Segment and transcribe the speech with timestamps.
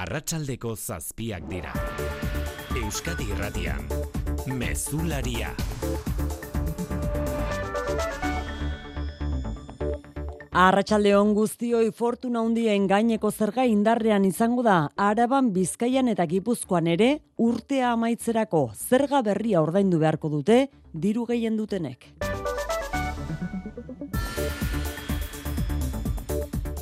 [0.00, 1.72] arratsaldeko zazpiak dira.
[2.80, 3.84] Euskadi irratian,
[4.56, 5.50] mezularia.
[10.60, 17.92] Arratxaldeon guztioi fortuna hundien gaineko zerga indarrean izango da, araban bizkaian eta gipuzkoan ere, urtea
[17.92, 22.19] amaitzerako zerga berria ordaindu beharko dute, diru gehien dutenek.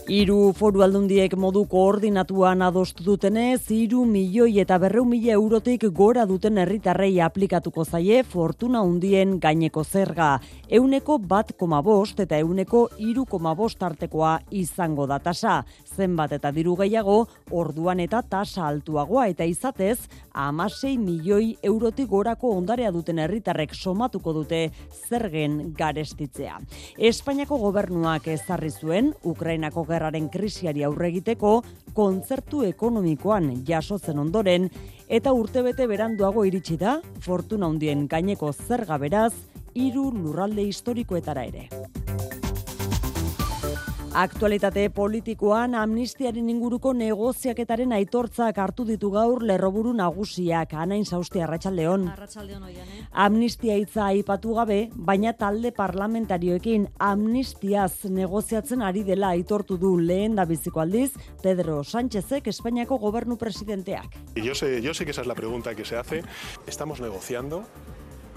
[0.08, 6.56] Hiru foru aldundiek modu koordinatuan adostu dutenez, hiru milioi eta berreu mila eurotik gora duten
[6.62, 10.28] herritarrei aplikatuko zaie fortuna hundien gaineko zerga.
[10.78, 15.58] Euneko bat koma bost eta euneko iru koma bost artekoa izango da tasa.
[15.84, 17.18] Zenbat eta diru gehiago,
[17.52, 24.70] orduan eta tasa altuagoa eta izatez, amasei milioi eurotik gorako ondarea duten herritarrek somatuko dute
[25.10, 26.56] zergen garestitzea.
[26.96, 31.58] Espainiako gobernuak ezarri zuen, Ukrainako gerraren krisiari aurre egiteko
[31.96, 34.68] kontzertu ekonomikoan jasotzen ondoren
[35.18, 39.32] eta urtebete beranduago iritsi da fortuna hundien gaineko zerga beraz
[39.74, 41.66] hiru lurralde historikoetara ere.
[44.18, 52.08] Aktualitate politikoan amnistiaren inguruko negoziaketaren aitortzak hartu ditu gaur lerroburu nagusiak anain sausti arratsaldeon.
[52.16, 53.04] Arratsaldeon oian, eh?
[53.12, 54.78] Amnistia hitza aipatu gabe,
[55.10, 61.12] baina talde parlamentarioekin amnistiaz negoziatzen ari dela aitortu du lehen da biziko aldiz
[61.44, 64.18] Pedro Sánchezek Espainiako gobernu presidenteak.
[64.34, 66.24] Y yo sé, yo sé que esa es la pregunta que se hace.
[66.66, 67.62] Estamos negociando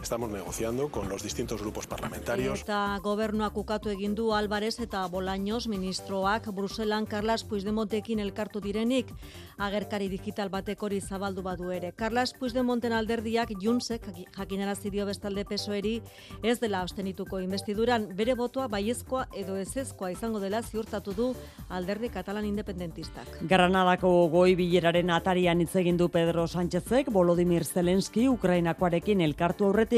[0.02, 2.62] Estamos negociando con los distintos grupos parlamentarios.
[2.62, 9.14] Eta gobernuak ukatu egin du Álvarez eta Bolaños ministroak Bruselan Carlas Puigdemontekin elkartu direnik
[9.62, 11.92] agerkari digital batek hori zabaldu badu ere.
[11.94, 16.02] Carlas Puigdemonten alderdiak Junsek jakinarazi dio bestalde pesoeri
[16.42, 21.30] ez dela ostenituko investiduran bere botoa baiezkoa edo ezezkoa izango dela ziurtatu du
[21.70, 23.38] alderdi katalan independentistak.
[23.48, 29.91] Granadako goi bileraren atarian hitz egin du Pedro Sánchezek Volodymyr Zelensky Ukrainakoarekin elkartu aurretik,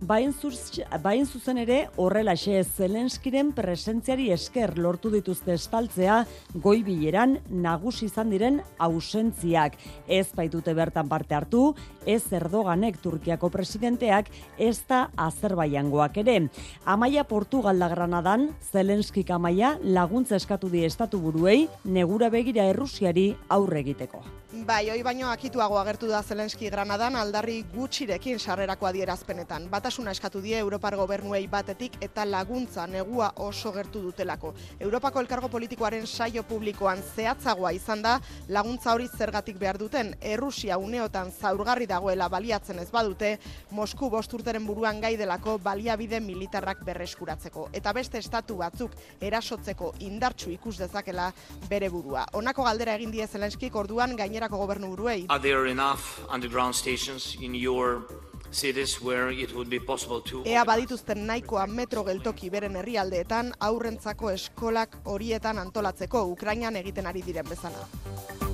[0.00, 6.24] bain, zuz, bain zuzen ere horrelaxe Zelenskiren presentziari esker lortu dituzte estaltzea
[6.62, 9.76] goi bileran nagusi izan diren ausentziak.
[10.08, 11.74] Ez baitute bertan parte hartu,
[12.06, 16.38] ez Erdoganek Turkiako presidenteak, ez da Azerbaiangoak ere.
[16.84, 24.24] Amaia Portugalda Granadan, Zelenskik amaia laguntza eskatu die estatu buruei, negura begira Errusiari aurre egiteko.
[24.64, 29.66] Bai, hoi baino akituago agertu da Zelenski Granadan aldarri gutxirekin sarrerako adierazpenetan.
[29.68, 34.54] Batasuna eskatu die Europar gobernuei batetik eta laguntza negua oso gertu dutelako.
[34.80, 38.14] Europako elkargo politikoaren saio publikoan zehatzagoa izan da
[38.48, 40.14] laguntza hori zergatik behar duten.
[40.20, 43.36] Errusia uneotan zaurgarri dagoela baliatzen ez badute,
[43.70, 47.68] Mosku bosturteren buruan gai delako baliabide militarrak berreskuratzeko.
[47.72, 51.28] Eta beste estatu batzuk erasotzeko indartsu ikus dezakela
[51.68, 52.24] bere burua.
[52.32, 55.26] Honako galdera egin die Zelenskik orduan gainera gainerako gobernu buruei.
[55.28, 58.02] Are there enough underground stations in your
[58.50, 64.30] cities where it would be possible to Ea badituzten nahikoa metro geltoki beren herrialdeetan aurrentzako
[64.30, 68.45] eskolak horietan antolatzeko Ukrainan egiten ari diren bezala.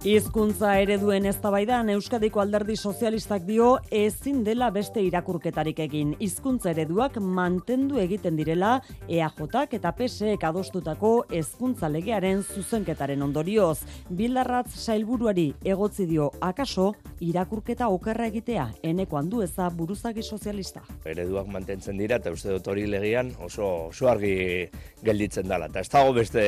[0.00, 6.14] Hizkuntza ereduen eztabaidan Euskadiko Alderdi Sozialistak dio ezin dela beste irakurketarik egin.
[6.24, 8.78] Hizkuntza ereduak mantendu egiten direla
[9.12, 13.84] EAJak eta PSEek adostutako hezkuntza legearen zuzenketaren ondorioz.
[14.08, 20.80] Bildarratz sailburuari egotzi dio akaso irakurketa okerra egitea eneko handu eza buruzagi sozialista.
[21.04, 24.70] Ereduak mantentzen dira eta uste dut hori legean oso, oso argi
[25.04, 25.68] gelditzen dela.
[25.68, 26.46] Eta ez dago beste,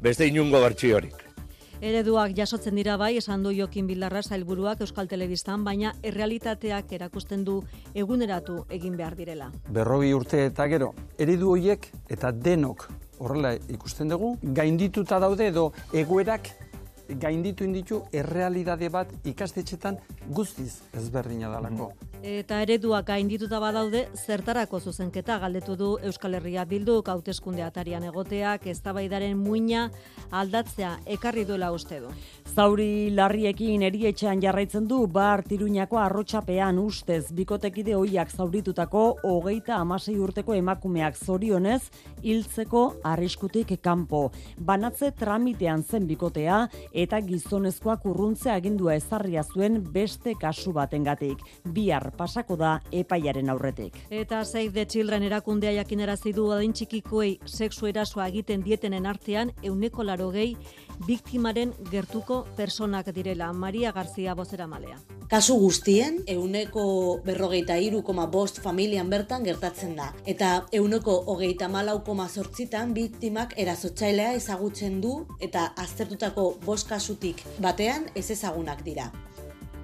[0.00, 1.28] beste inungo bertsiorik.
[1.80, 7.54] Ereduak jasotzen dira bai, esan du Jokin Bildarra sailburuak Euskal Telebistan, baina errealitateak erakusten du
[7.96, 9.48] eguneratu egin behar direla.
[9.72, 12.84] Berrogi urte eta gero, eredu horiek eta denok
[13.16, 16.52] horrela ikusten dugu, gaindituta daude edo egoerak
[17.18, 19.98] gainditu inditu errealidade bat ikastetxetan
[20.28, 21.92] guztiz ezberdina dalako.
[22.20, 29.38] Eta ereduak gaindituta badaude, zertarako zuzenketa galdetu du Euskal Herria Bilduk hauteskunde atarian egoteak eztabaidaren
[29.40, 29.86] muina
[30.30, 32.10] aldatzea ekarri duela uste du.
[32.50, 40.54] Zauri larriekin erietxean jarraitzen du bar tiruñako arrotxapean ustez bikotekide hoiak zauritutako hogeita amasei urteko
[40.58, 41.80] emakumeak zorionez
[42.22, 44.26] hiltzeko arriskutik kanpo.
[44.58, 46.66] Banatze tramitean zen bikotea
[47.00, 51.40] eta gizonezkoak urruntze agindua ezarria zuen beste kasu batengatik.
[51.64, 53.96] Bihar pasako da epaiaren aurretik.
[54.10, 60.04] Eta Save the Children erakundea jakinarazi du adin txikikoei sexu erasoa egiten dietenen artean euneko
[60.04, 60.56] laro gehi
[61.06, 63.52] biktimaren gertuko personak direla.
[63.52, 64.98] Maria Garzia bozera malea.
[65.30, 66.84] Kasu guztien, euneko
[67.22, 70.08] berrogeita iru koma bost familian bertan gertatzen da.
[70.26, 78.10] Eta euneko hogeita malau koma zortzitan biktimak erazotxailea ezagutzen du eta aztertutako bost kasutik batean
[78.14, 79.12] ez ezagunak dira.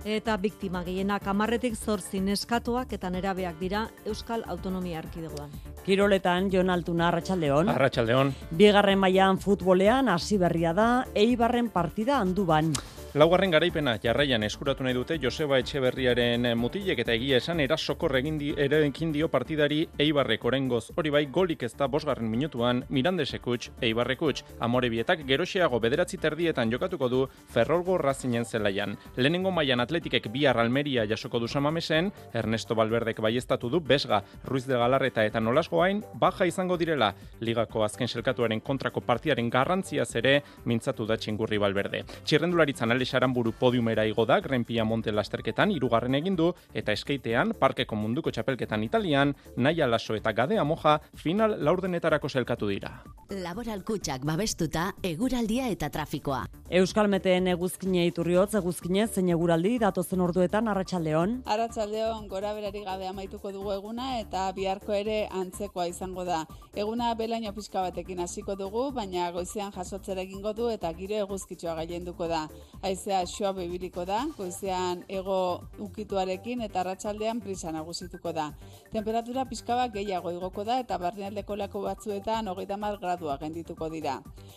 [0.06, 5.50] Eta biktima gehienak amarretik zortzi neskatuak eta nerabeak dira Euskal Autonomia Erkidegoan.
[5.82, 7.72] Kiroletan, Jon Altuna, Arratxaldeon.
[7.74, 8.30] Arratxaldeon.
[8.54, 12.70] Bigarren mailan futbolean hasi berria da, Eibarren partida handuban.
[13.16, 19.10] Laugarren garaipena jarraian eskuratu nahi dute Joseba Etxeberriaren mutilek eta egia esan erasokor di, erekin
[19.10, 20.92] dio partidari Eibarrek orengoz.
[20.94, 24.44] Hori bai, golik ez da bosgarren minutuan Mirandesekuts, Eibarrekuts.
[24.60, 28.98] Amore bietak geroxeago bederatzi terdietan jokatuko du Ferrolgo razinen zelaian.
[29.16, 34.74] Lehenengo mailan atletikek bihar Almeria jasoko du samamesen, Ernesto Balberdek baiestatu du Besga, Ruiz de
[34.74, 37.14] Galarreta eta Nolasgoain, baja izango direla.
[37.40, 42.04] Ligako azken selkatuaren kontrako partidaren garrantziaz ere mintzatu da txingurri Balberde.
[42.26, 47.94] Txirrendularitzan ale Saramburu podiumera igo da Grenpia Monte lasterketan hirugarren egin du eta eskeitean Parkeko
[47.94, 53.02] Munduko Txapelketan Italian Naia Laso eta Gadea Moja final laurdenetarako selkatu dira.
[53.30, 56.44] Laboral kutxak babestuta eguraldia eta trafikoa.
[56.70, 61.42] Euskal Meteen eguzkine iturriotz eguzkine zein eguraldi datozen orduetan Arratsaldeon.
[61.46, 66.44] Arratsaldeon gora berari gabe amaituko dugu eguna eta biharko ere antzekoa izango da.
[66.74, 72.26] Eguna belaino pixka batekin hasiko dugu, baina goizean jasotzera egingo du eta giro eguzkitxoa gailenduko
[72.28, 72.46] da.
[72.96, 75.36] Haizea xoa bebiliko da, goizean ego
[75.84, 78.46] ukituarekin eta arratsaldean prisa nagusituko da.
[78.94, 84.14] Temperatura pixka bat gehiago igoko da eta barnealdeko lako batzuetan hogeita mar gradua gendituko dira.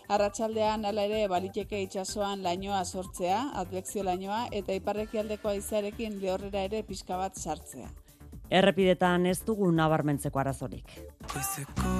[0.08, 7.20] Arratsaldean hala ere baliteke itsasoan lainoa sortzea, advekzio lainoa eta iparrekialdeko haizearekin lehorrera ere pixka
[7.20, 7.92] bat sartzea.
[8.50, 10.96] Errepidetan ez dugu nabarmentzeko arazorik.
[11.28, 12.00] Goizeko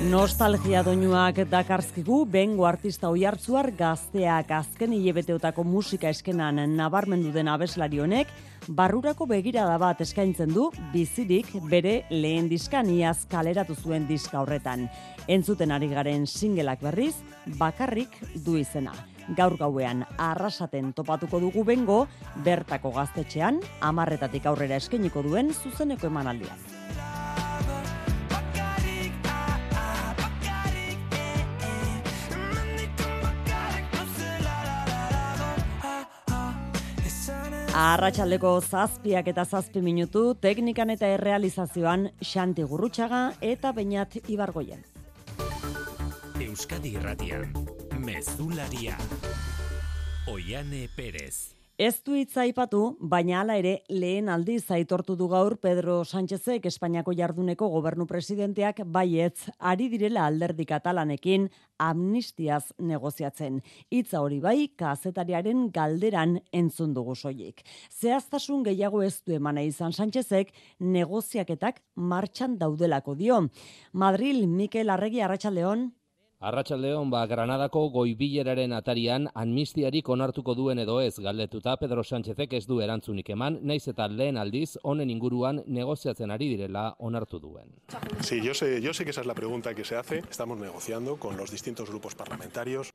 [0.00, 8.32] Nostalgia doinuak dakarzkigu bengo artista oihartzuar gazteak azken hilebeteotako musika eskenan nabarmendu den abeslari honek
[8.78, 14.88] barrurako begirada bat eskaintzen du bizirik bere lehen diskan iaz kaleratu zuen diska horretan.
[15.28, 17.16] Entzuten ari garen singelak berriz,
[17.60, 18.96] bakarrik du izena.
[19.36, 22.06] Gaur gauean arrasaten topatuko dugu bengo,
[22.40, 26.70] bertako gaztetxean, amarretatik aurrera eskeniko duen zuzeneko emanaldian.
[37.70, 44.82] Arratxaldeko zazpiak eta zazpi minutu, teknikan eta errealizazioan Xanti Gurrutxaga eta Beñat Ibargoien.
[46.40, 47.54] Euskadi Irratian,
[48.02, 48.98] Mezularia.
[50.26, 51.59] Oiane Perez.
[51.80, 57.14] Ez du hitza aipatu, baina hala ere lehen aldiz aitortu du gaur Pedro Sánchezek Espainiako
[57.16, 61.46] jarduneko gobernu presidenteak baietz ari direla alderdi katalanekin
[61.80, 63.62] amnistiaz negoziatzen.
[63.88, 67.64] Hitza hori bai, kazetariaren galderan entzun dugu soilik.
[67.88, 73.40] Zehaztasun gehiago ez du emana izan Sánchezek negoziaketak martxan daudelako dio.
[73.94, 75.88] Madril Mikel Arregi Arratsaldeon.
[76.40, 82.78] Arratxaldeon, ba, Granadako goibileraren atarian amnistiarik onartuko duen edo ez galdetuta Pedro Sánchezek ez du
[82.80, 87.68] erantzunik eman, naiz eta lehen aldiz honen inguruan negoziatzen ari direla onartu duen.
[88.24, 90.22] Sí, yo sé, yo sé que esa es la pregunta que se hace.
[90.30, 92.88] Estamos negociando con los distintos grupos parlamentarios.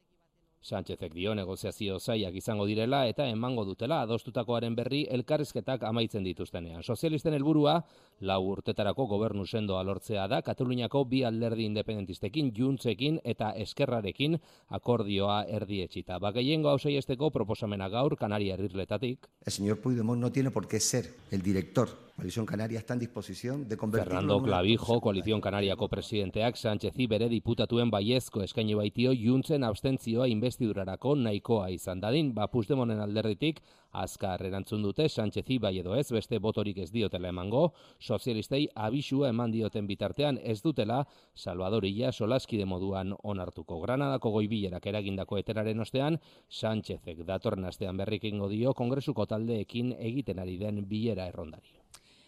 [0.66, 6.82] Sánchezek dio negoziazio zaiak izango direla eta emango dutela adostutakoaren berri elkarrizketak amaitzen dituztenean.
[6.82, 7.76] Sozialisten helburua
[8.22, 14.40] lau urtetarako gobernu sendoa lortzea da Kataluniako bi alderdi independentistekin, juntzekin eta eskerrarekin
[14.80, 16.18] akordioa erdietxita.
[16.18, 19.30] Bagaiengo hau saiesteko proposamena gaur Kanaria herrirletatik.
[19.46, 23.68] El señor Puigdemont no tiene por qué ser el director Coalición Canaria está en disposición
[23.68, 29.12] de convertirlo Fernando en una Clavijo, Koalizion Kanariako presidenteak Sánchezi bere diputatuen baiezko eskaini baitio
[29.12, 33.60] juntzen abstentzioa investidurarako nahikoa izan dadin, ba Puigdemonen alderditik
[33.92, 39.52] azkar erantzun dute Sánchezi bai edo ez beste botorik ez diotela emango, sozialistei abisua eman
[39.52, 41.04] dioten bitartean ez dutela
[41.36, 43.82] Salvador Illa solaskide moduan onartuko.
[43.82, 50.86] Granadako goibilerak eragindako eteraren ostean, Sánchezek datorren astean berrikingo dio kongresuko taldeekin egiten ari den
[50.88, 51.85] bilera errondari.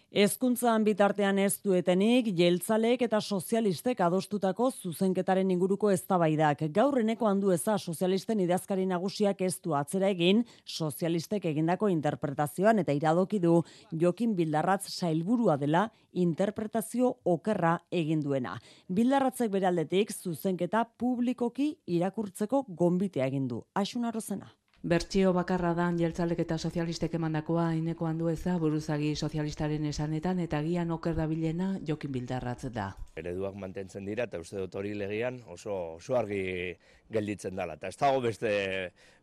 [0.08, 6.62] Hezkuntzan bitartean ez duetenik, jeltzaleek eta sozialistek adostutako zuzenketaren inguruko eztabaidak.
[6.72, 12.96] Gaur eneko handu eza sozialisten idazkari nagusiak ez du atzera egin, sozialistek egindako interpretazioan eta
[12.96, 13.58] iradoki du
[13.92, 18.56] Jokin Bildarratz sailburua dela interpretazio okerra egin duena.
[18.88, 23.60] Bildarratzek beraldetik zuzenketa publikoki irakurtzeko gombitea egin du.
[23.76, 24.54] Asun arrozena.
[24.88, 30.94] Bertsio bakarra da jeltzalek eta sozialistek emandakoa ineko handu eza buruzagi sozialistaren esanetan eta gian
[30.96, 32.86] oker dabilena jokin bildarratz da.
[33.20, 36.72] Ereduak mantentzen dira eta uste dut hori legian oso, oso argi
[37.12, 37.76] gelditzen dela.
[37.76, 38.54] Eta ez dago beste,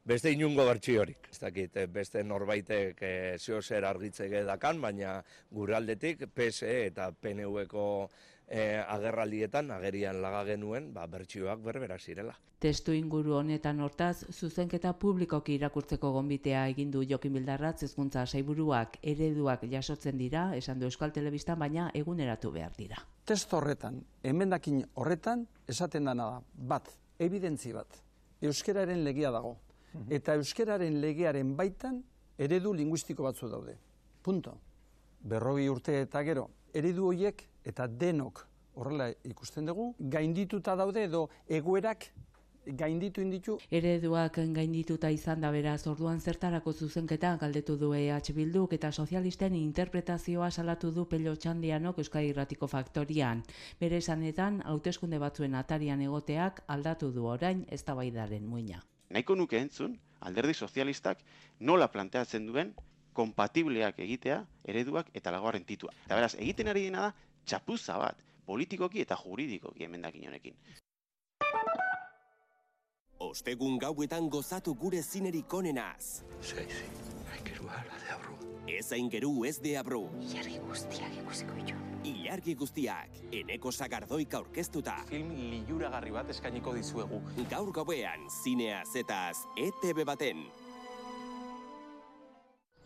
[0.04, 1.30] beste inungo bertsiorik.
[1.32, 5.16] Ez dakit beste norbaitek e, zeo zer argitzege dakan, baina
[5.48, 7.86] guraldetik PSE eta PNV-ko
[8.48, 12.34] e, agerraldietan agerian laga genuen ba, bertsioak berbera zirela.
[12.58, 19.66] Testu inguru honetan hortaz, zuzenketa publikoki irakurtzeko gonbitea egin du Jokin Bildarratz hezkuntza saiburuak ereduak
[19.70, 23.02] jasotzen dira, esan du Euskal Telebistan, baina eguneratu behar dira.
[23.24, 28.00] Testo horretan, emendakin horretan, esaten dana da, bat, evidentzi bat,
[28.40, 29.56] euskeraren legia dago.
[30.10, 32.00] Eta euskeraren legearen baitan
[32.38, 33.76] eredu linguistiko batzu daude.
[34.22, 34.56] Punto.
[35.24, 42.10] Berrogi urte eta gero, eredu horiek eta denok horrela ikusten dugu, gaindituta daude edo egoerak
[42.66, 43.58] gainditu inditu.
[43.70, 50.50] Ereduak gaindituta izan da beraz, orduan zertarako zuzenketa galdetu du EH Bilduk eta sozialisten interpretazioa
[50.50, 53.42] salatu du Pello Txandianok Euskadi Irratiko Faktorian.
[53.80, 58.82] Bere esanetan, hauteskunde batzuen atarian egoteak aldatu du orain eztabaidaren muina.
[59.10, 61.20] Nahiko nuke entzun, alderdi sozialistak
[61.60, 62.74] nola planteatzen duen
[63.12, 65.92] kompatibleak egitea ereduak eta lagoaren titua.
[66.06, 70.56] Eta beraz, egiten ari dena da, txapuza bat, politikoki eta juridikoki emendakin honekin.
[73.24, 76.24] Ostegun gauetan gozatu gure zinerik onenaz.
[76.40, 76.84] Sí, sí,
[77.32, 78.36] aingeru ala de abru.
[78.68, 80.08] Ez aingeru ez de abru.
[80.20, 81.78] Ilargi guztiak ikusiko ditu.
[82.04, 84.98] Ilargi guztiak, eneko sagardoik aurkeztuta.
[85.08, 85.30] Film
[85.68, 87.22] liuragarri bat eskainiko dizuegu.
[87.48, 90.44] Gaur gauean, zinea zetaz, ETV baten.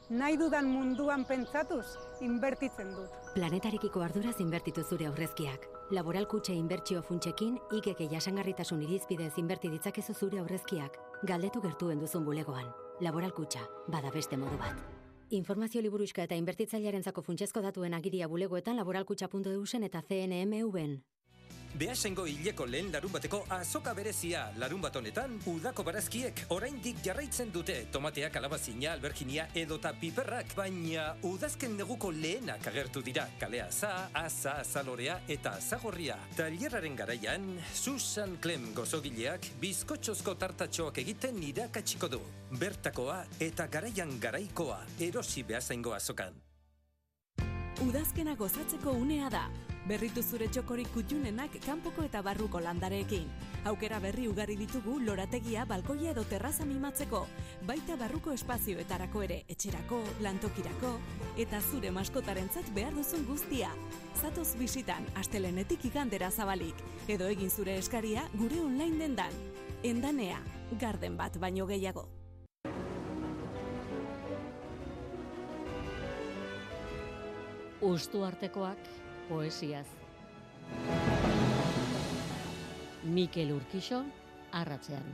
[0.08, 1.84] Nahi dudan munduan pentsatuz,
[2.24, 3.16] inbertitzen dut.
[3.34, 5.66] Planetarekiko arduraz inbertitu zure aurrezkiak.
[5.92, 10.96] Laboral kutxe inbertsio funtsekin, ikeke jasangarritasun irizpidez inberti ditzakezu zure aurrezkiak.
[11.28, 12.72] Galdetu gertuen duzun bulegoan.
[13.04, 14.80] Laboral kutxa, bada beste modu bat.
[15.28, 21.02] Informazio liburuiska eta inbertitzailearen zako funtsezko datuen agiria bulegoetan laboralkutxa.eusen eta CNMV-en.
[21.76, 27.76] Beasengo hileko lehen larun bateko azoka berezia larun bat honetan udako barazkiek oraindik jarraitzen dute
[27.92, 35.20] tomateak alabazina, alberginia edota piperrak, baina udazken neguko lehenak agertu dira kalea za, aza, azalorea
[35.28, 36.16] eta azagorria.
[36.36, 42.24] Tailerraren garaian, Susan Clem gozogileak bizkotxozko tartatxoak egiten irakatsiko du.
[42.58, 46.48] Bertakoa eta garaian garaikoa erosi beasengo azokan.
[47.78, 49.44] Udazkena gozatzeko unea da.
[49.86, 53.28] Berritu zure txokorik kutxunenak kanpoko eta barruko landareekin.
[53.70, 57.22] Aukera berri ugari ditugu lorategia, balkoia edo terraza mimatzeko.
[57.70, 60.92] Baita barruko espazioetarako ere, etxerako, lantokirako,
[61.38, 63.70] eta zure maskotarentzat behar duzun guztia.
[64.18, 66.82] Zatoz bisitan, astelenetik igandera zabalik.
[67.06, 69.42] Edo egin zure eskaria gure online dendan.
[69.84, 70.42] Endanea,
[70.80, 72.08] garden bat baino gehiago.
[77.80, 78.78] Ustu artekoak
[79.28, 79.86] poesiaz.
[83.04, 84.02] Mikel Urkixo,
[84.52, 85.06] arratzean.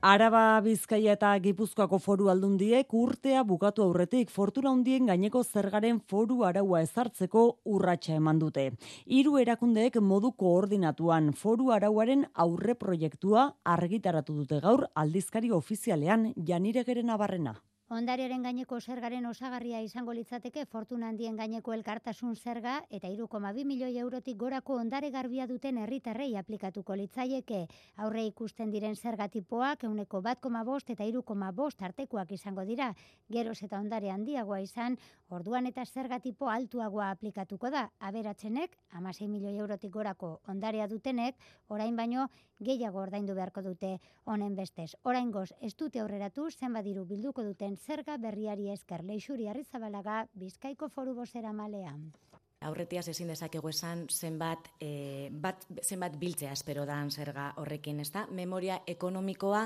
[0.00, 6.82] Araba, Bizkaia eta Gipuzkoako foru aldundiek urtea bukatu aurretik fortuna hundien gaineko zergaren foru araua
[6.86, 8.68] ezartzeko urratsa eman dute.
[9.06, 17.56] Hiru erakundeek modu koordinatuan foru arauaren aurre proiektua argitaratu dute gaur aldizkari ofizialean Janiregeren abarrena.
[17.88, 24.36] Ondariaren gaineko zergaren osagarria izango litzateke fortuna handien gaineko elkartasun zerga eta 3,2 milioi eurotik
[24.36, 27.62] gorako ondare garbia duten herritarrei aplikatuko litzaieke.
[27.96, 32.66] Aurre ikusten diren zerga tipoak euneko bat koma bost eta iru koma bost artekoak izango
[32.68, 32.90] dira.
[33.32, 34.98] Geroz eta ondare handiagoa izan,
[35.30, 37.86] orduan eta zerga tipo altuagoa aplikatuko da.
[38.00, 42.28] Aberatzenek, amasei milioi eurotik gorako ondarea dutenek, orain baino
[42.60, 44.90] gehiago ordaindu beharko dute honen bestez.
[45.04, 51.14] Orain goz, ez dute aurreratu zenbadiru bilduko duten zerga berriari esker leixuri arrizabalaga bizkaiko foru
[51.14, 52.10] bozera malean.
[52.58, 58.24] Aurretiaz ezin dezakegu esan zenbat, e, bat, zenbat biltzea espero dan zerga horrekin, ezta?
[58.34, 59.60] Memoria ekonomikoa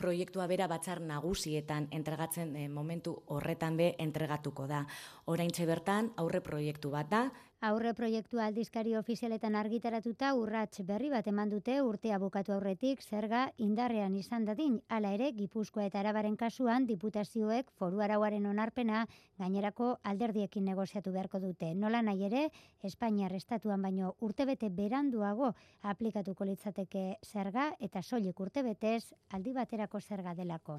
[0.00, 4.86] proiektua bera batzar nagusietan entregatzen e, momentu horretan be entregatuko da.
[5.26, 7.22] Oraintxe bertan aurre proiektu bat da,
[7.60, 14.14] Aurre proiektu aldizkari ofizialetan argitaratuta urrats berri bat eman dute urtea bukatu aurretik zerga indarrean
[14.14, 14.76] izan dadin.
[14.86, 19.00] Hala ere, Gipuzkoa eta Arabaren kasuan diputazioek foru arauaren onarpena
[19.42, 21.74] gainerako alderdiekin negoziatu beharko dute.
[21.74, 22.44] Nola nahi ere,
[22.86, 25.50] Espainiar estatuan baino urtebete beranduago
[25.82, 29.02] aplikatuko litzateke zerga eta soilik urtebetez
[29.34, 30.78] aldi baterako zerga delako.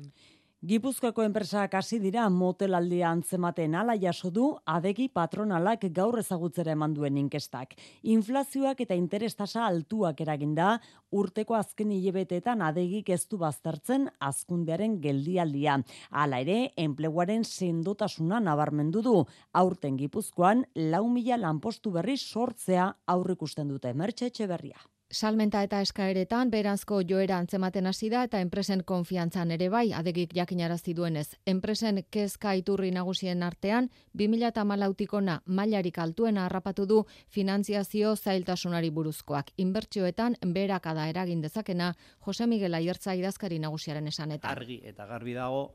[0.60, 7.16] Gipuzkoako enpresak hasi dira motelaldia antzematen ala jaso du adegi patronalak gaur ezagutzera eman duen
[7.22, 7.78] inkestak.
[8.04, 10.74] Inflazioak eta interestasa altuak eraginda,
[11.16, 15.80] urteko azken hilebetetan adegik ez du baztertzen azkundearen geldialdia.
[16.12, 19.18] Hala ere, enpleguaren sendotasuna nabarmendu du.
[19.54, 23.96] Aurten Gipuzkoan, lau mila lanpostu berri sortzea aurrikusten dute.
[23.96, 24.90] Mertxe berria.
[25.12, 30.94] Salmenta eta eskaeretan berazko joera antzematen hasi da eta enpresen konfiantzan ere bai adegik jakinarazi
[30.94, 31.34] duenez.
[31.50, 33.90] Enpresen kezka iturri nagusien artean
[34.22, 39.50] 2014tikona mailarik altuena harrapatu du finantziazio zailtasunari buruzkoak.
[39.58, 41.96] Inbertsioetan berakada eragin dezakena
[42.28, 44.52] Jose Miguel Aiertza idazkari nagusiaren esanetan.
[44.52, 45.72] Argi eta garbi dago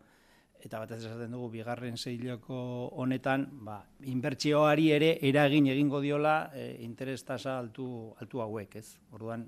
[0.64, 2.56] eta batez esaten dugu bigarren seiloko
[3.02, 7.86] honetan, ba, inbertsioari ere eragin egingo diola e, interes tasa altu,
[8.20, 8.96] altu hauek, ez?
[9.12, 9.44] Orduan,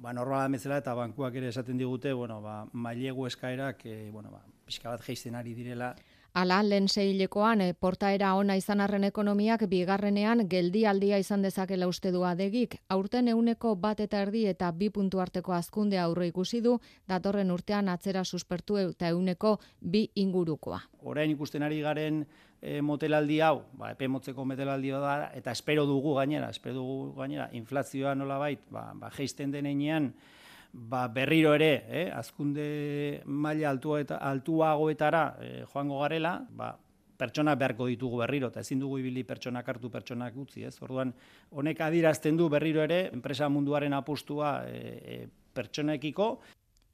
[0.00, 4.40] ba, normala bezala eta bankuak ere esaten digute, bueno, ba, mailegu eskaerak, e, bueno, ba,
[4.66, 5.92] pixka bat geizten ari direla,
[6.34, 12.22] Ala, lehen zeilekoan, e, portaera ona izan arren ekonomiak bigarrenean geldialdia izan dezakela uste du
[12.24, 12.78] adegik.
[12.88, 17.92] Aurten euneko bat eta erdi eta bi puntu arteko azkunde aurre ikusi du, datorren urtean
[17.92, 20.80] atzera suspertu eta euneko bi ingurukoa.
[21.04, 22.24] Orain ikusten ari garen
[22.62, 27.50] e, motelaldi hau, ba, epe motzeko motelaldi da, eta espero dugu gainera, espero dugu gainera,
[27.52, 30.14] inflazioa nola bait, ba, ba, geisten denean,
[30.72, 36.72] ba, berriro ere, eh, azkunde maila altua eta altuagoetara eh, joango garela, ba,
[37.22, 40.74] pertsona beharko ditugu berriro, eta ezin dugu ibili pertsonak hartu pertsonak utzi, ez?
[40.82, 41.12] Orduan,
[41.50, 44.80] honek adirazten du berriro ere, enpresa munduaren apustua e,
[45.14, 45.20] e,
[45.54, 46.32] pertsonekiko.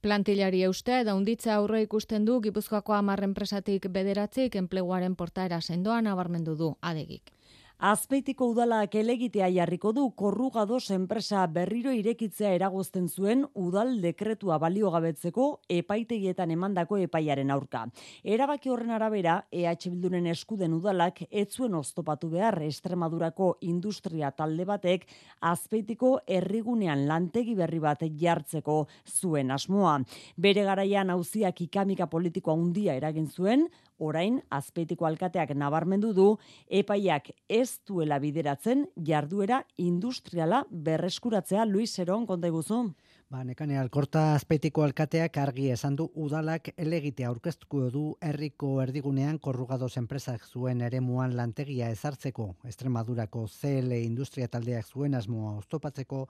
[0.04, 6.54] Plantilari eustea eta unditza aurre ikusten du Gipuzkoako hamar enpresatik bederatzik enpleguaren portaera sendoan nabarmendu
[6.58, 7.32] du adegik.
[7.78, 16.50] Azpeitiko udalak elegitea jarriko du korrugados enpresa berriro irekitzea eragozten zuen udal dekretua baliogabetzeko epaitegietan
[16.50, 17.84] emandako epaiaren aurka.
[18.24, 25.06] Erabaki horren arabera, EH Bilduren eskuden udalak ez zuen oztopatu behar Estremadurako industria talde batek
[25.38, 30.00] azpeitiko herrigunean lantegi berri bat jartzeko zuen asmoa.
[30.34, 33.68] Bere garaian hauziak ikamika politikoa handia eragin zuen,
[33.98, 36.28] orain azpeitiko alkateak nabarmendu du
[36.68, 42.92] epaiak ez duela bideratzen jarduera industriala berreskuratzea Luis Seron konta iguzu.
[43.28, 49.98] Ba, nekane alkorta azpeitiko alkateak argi esan du udalak elegite aurkeztuko du herriko erdigunean korrugados
[50.00, 56.22] enpresak zuen eremuan lantegia ezartzeko Estremadurako CL industria taldeak zuen asmoa oztopatzeko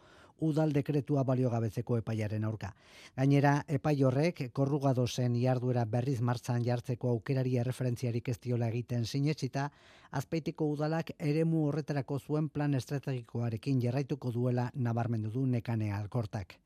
[0.51, 2.75] udal dekretua baliogabetzeko epaiaren aurka.
[3.15, 9.71] Gainera, epai horrek korrugadosen jarduera berriz martzan jartzeko aukerari erreferentziarik ez diola egiten sinetsita,
[10.11, 16.59] azpeitiko udalak eremu horretarako zuen plan estrategikoarekin jarraituko duela nabarmendu du nekane alkortak.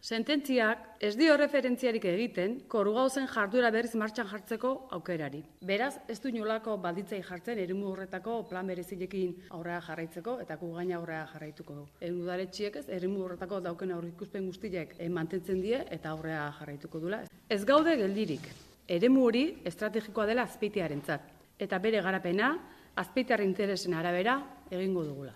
[0.00, 5.40] Sententziak ez dio referentziarik egiten korugauzen jarduera berriz martxan jartzeko aukerari.
[5.66, 10.96] Beraz, ez du nolako balditzei jartzen erimu horretako plan berezilekin aurrera jarraitzeko eta gu gaina
[11.00, 11.86] aurrera jarraituko du.
[12.00, 17.24] Egun udaletxiek ez, erimu horretako dauken aurrikuspen guztiek eh, mantentzen die eta aurrera jarraituko dula.
[17.48, 18.46] Ez gaude geldirik,
[18.86, 22.54] eremu hori estrategikoa dela azpeitearentzat eta bere garapena
[23.02, 24.38] azpeitearen interesen arabera
[24.70, 25.34] egingo dugula.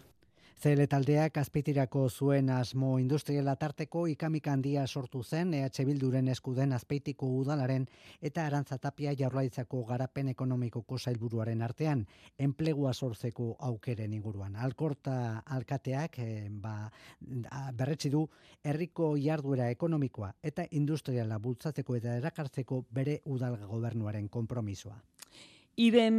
[0.62, 7.26] CL taldeak azpeitirako zuen asmo industriala tarteko ikamik handia sortu zen EH Bilduren eskuden azpeitiko
[7.40, 7.88] udalaren
[8.30, 12.06] eta arantzatapia jaurlaitzako garapen ekonomikoko zailburuaren artean
[12.38, 14.54] enplegua sortzeko aukeren inguruan.
[14.54, 16.76] Alkorta alkateak eh, ba,
[17.74, 18.28] berretsi du
[18.62, 25.02] herriko jarduera ekonomikoa eta industriala bultzatzeko eta erakartzeko bere udal gobernuaren konpromisoa.
[25.72, 26.18] IBM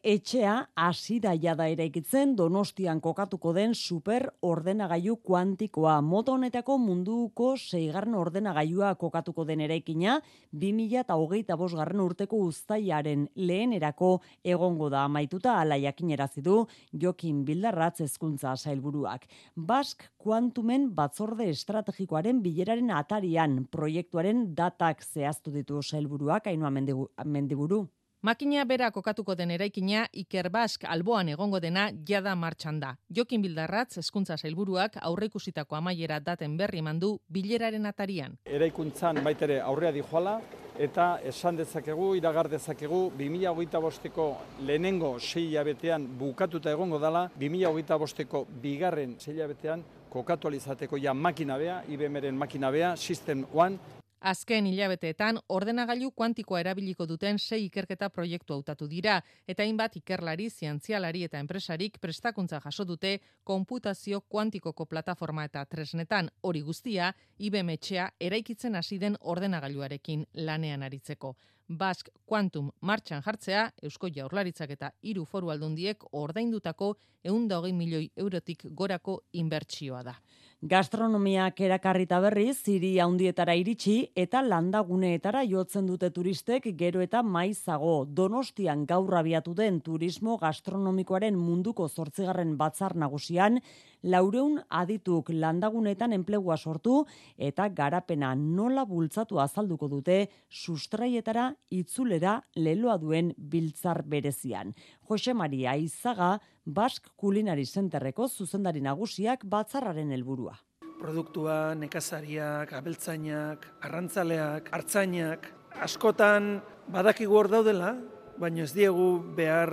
[0.00, 5.98] etxea hasi da jada eraikitzen Donostian kokatuko den super ordenagailu kuantikoa.
[6.00, 10.14] Moto honetako munduko seigarren ordenagailua kokatuko den eraikina
[10.56, 16.62] 2025 garren urteko uztailaren lehenerako egongo da amaituta ala jakinerazi du
[16.92, 19.26] Jokin Bildarratz hezkuntza sailburuak.
[19.54, 27.82] Bask kuantumen batzorde estrategikoaren bileraren atarian proiektuaren datak zehaztu ditu sailburuak Ainhoa Mendiburu.
[28.24, 32.94] Makina bera kokatuko den eraikina Iker Bask alboan egongo dena jada martxan da.
[33.12, 38.38] Jokin Bildarratz hezkuntza sailburuak aurreikusitako amaiera daten berri mandu bileraren atarian.
[38.46, 40.38] Eraikuntzan baitere aurrea di joala,
[40.78, 44.30] eta esan dezakegu, iragar dezakegu, 2008 bosteko
[44.64, 51.82] lehenengo sei hilabetean bukatuta egongo dela, 2008 bosteko bigarren sei hilabetean kokatu alizateko ja makinabea,
[51.92, 59.18] IBM-eren makinabea, System One, Azken hilabeteetan ordenagailu kuantikoa erabiliko duten sei ikerketa proiektu hautatu dira
[59.48, 63.10] eta hainbat ikerlari, zientzialari eta enpresarik prestakuntza jaso dute
[63.50, 71.34] konputazio kuantikoko plataforma eta tresnetan hori guztia IBM etxea eraikitzen hasi den ordenagailuarekin lanean aritzeko.
[71.68, 76.94] Bask Quantum martxan jartzea, Eusko Jaurlaritzak eta hiru foru aldundiek ordaindutako
[77.28, 80.16] 120 milioi eurotik gorako inbertsioa da.
[80.62, 88.06] Gastronomiak erakarrita berriz, ziri handietara iritsi eta landaguneetara jotzen dute turistek gero eta maizago.
[88.06, 93.60] Donostian gaur abiatu den turismo gastronomikoaren munduko zortzigarren batzar nagusian,
[94.04, 97.02] laureun adituk landaguneetan enplegua sortu
[97.38, 100.18] eta garapena nola bultzatu azalduko dute
[100.50, 104.74] sustraietara itzulera leloa duen biltzar berezian.
[105.08, 110.54] Jose Maria Izaga, Bask Kulinari Centerreko zuzendari nagusiak batzarraren helburua.
[111.00, 115.50] Produktua, nekazariak, abeltzainak, arrantzaleak, hartzainak,
[115.84, 116.62] askotan
[116.92, 117.94] badakigu hor daudela,
[118.40, 119.70] baina ez diegu behar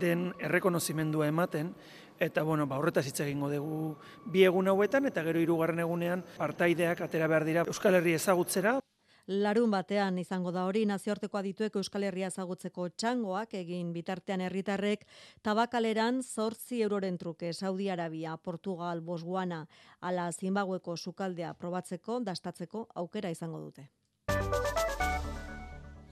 [0.00, 1.72] den errekonozimendua ematen,
[2.22, 7.04] eta bueno, ba, horretaz hitz egingo dugu bi egun hauetan, eta gero hirugarren egunean partaideak
[7.08, 8.78] atera behar dira Euskal Herri ezagutzera,
[9.26, 15.06] Larun batean izango da hori nazioarteko adituek Euskal Herria ezagutzeko txangoak egin bitartean herritarrek
[15.46, 19.66] tabakaleran zortzi euroren truke Saudi Arabia, Portugal, Bosguana,
[20.00, 23.88] ala Zimbabweko sukaldea probatzeko, dastatzeko aukera izango dute.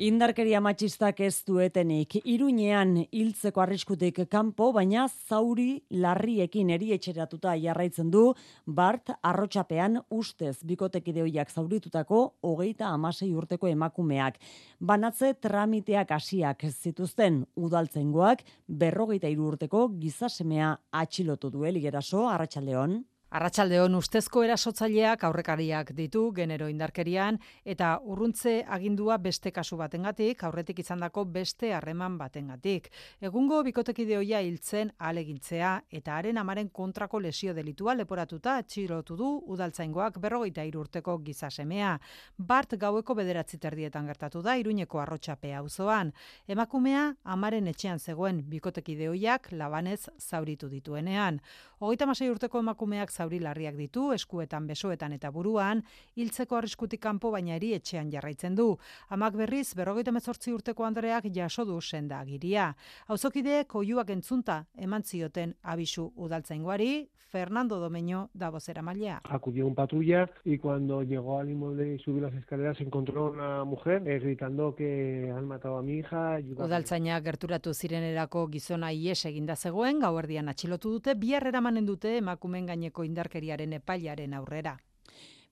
[0.01, 8.23] Indarkeria matxistak ez duetenik, iruñean hiltzeko arriskutik kanpo, baina zauri larriekin erietxeratuta jarraitzen du,
[8.65, 14.41] Bart arrotxapean ustez bikotekideoiak zauritutako hogeita amasei urteko emakumeak.
[14.81, 23.03] Banatze tramiteak hasiak zituzten udaltzengoak berrogeita iru urteko gizasemea atxilotu duel, geraso, arratsaldeon.
[23.31, 31.23] Arratsaldeon ustezko erasotzaileak aurrekariak ditu genero indarkerian eta urruntze agindua beste kasu batengatik aurretik izandako
[31.37, 32.89] beste harreman batengatik.
[33.23, 40.19] Egungo bikotekide hoia hiltzen alegintzea eta haren amaren kontrako lesio delitua leporatuta atxilotu du udaltzaingoak
[40.19, 42.01] berrogeita urteko gizasemea.
[42.37, 46.13] Bart gaueko bederatzi terdietan gertatu da iruñeko arrotxapea auzoan.
[46.49, 51.41] Emakumea amaren etxean zegoen bikotekide hoiak labanez zauritu dituenean.
[51.79, 55.85] Hogeita urteko emakumeak zauri larriak ditu, eskuetan, besoetan eta buruan,
[56.17, 58.71] hiltzeko arriskutik kanpo baina eri etxean jarraitzen du.
[59.17, 62.73] Amak berriz, berrogeita mezortzi urteko Andreak jaso du senda agiria.
[63.13, 66.93] Hauzokideek oiuak entzunta eman zioten abisu udaltzaingoari,
[67.31, 69.21] Fernando Domeño da bozera mailea.
[69.25, 74.07] Acudió un patrulla y cuando llegó al inmueble y subió las escaleras encontró una mujer
[74.07, 76.41] eh, gritando que han matado a mi hija.
[76.57, 83.05] Udaltzaina gerturatu zirenerako gizona ies eginda zegoen, gauerdian atxilotu dute, bihar eramanen dute emakumen gaineko
[83.11, 84.79] indarkeriaren epailaren aurrera.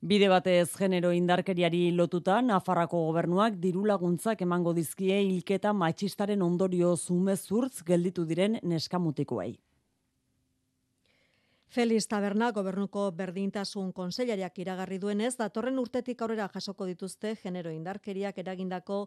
[0.00, 7.82] Bide batez genero indarkeriari lotuta, Nafarrako gobernuak diru laguntzak emango dizkie hilketa matxistaren ondorio zumezurtz
[7.88, 9.56] gelditu diren neskamutikoei.
[11.68, 19.02] Feliz Taberna gobernuko berdintasun konseilariak iragarri duenez, datorren urtetik aurrera jasoko dituzte genero indarkeriak eragindako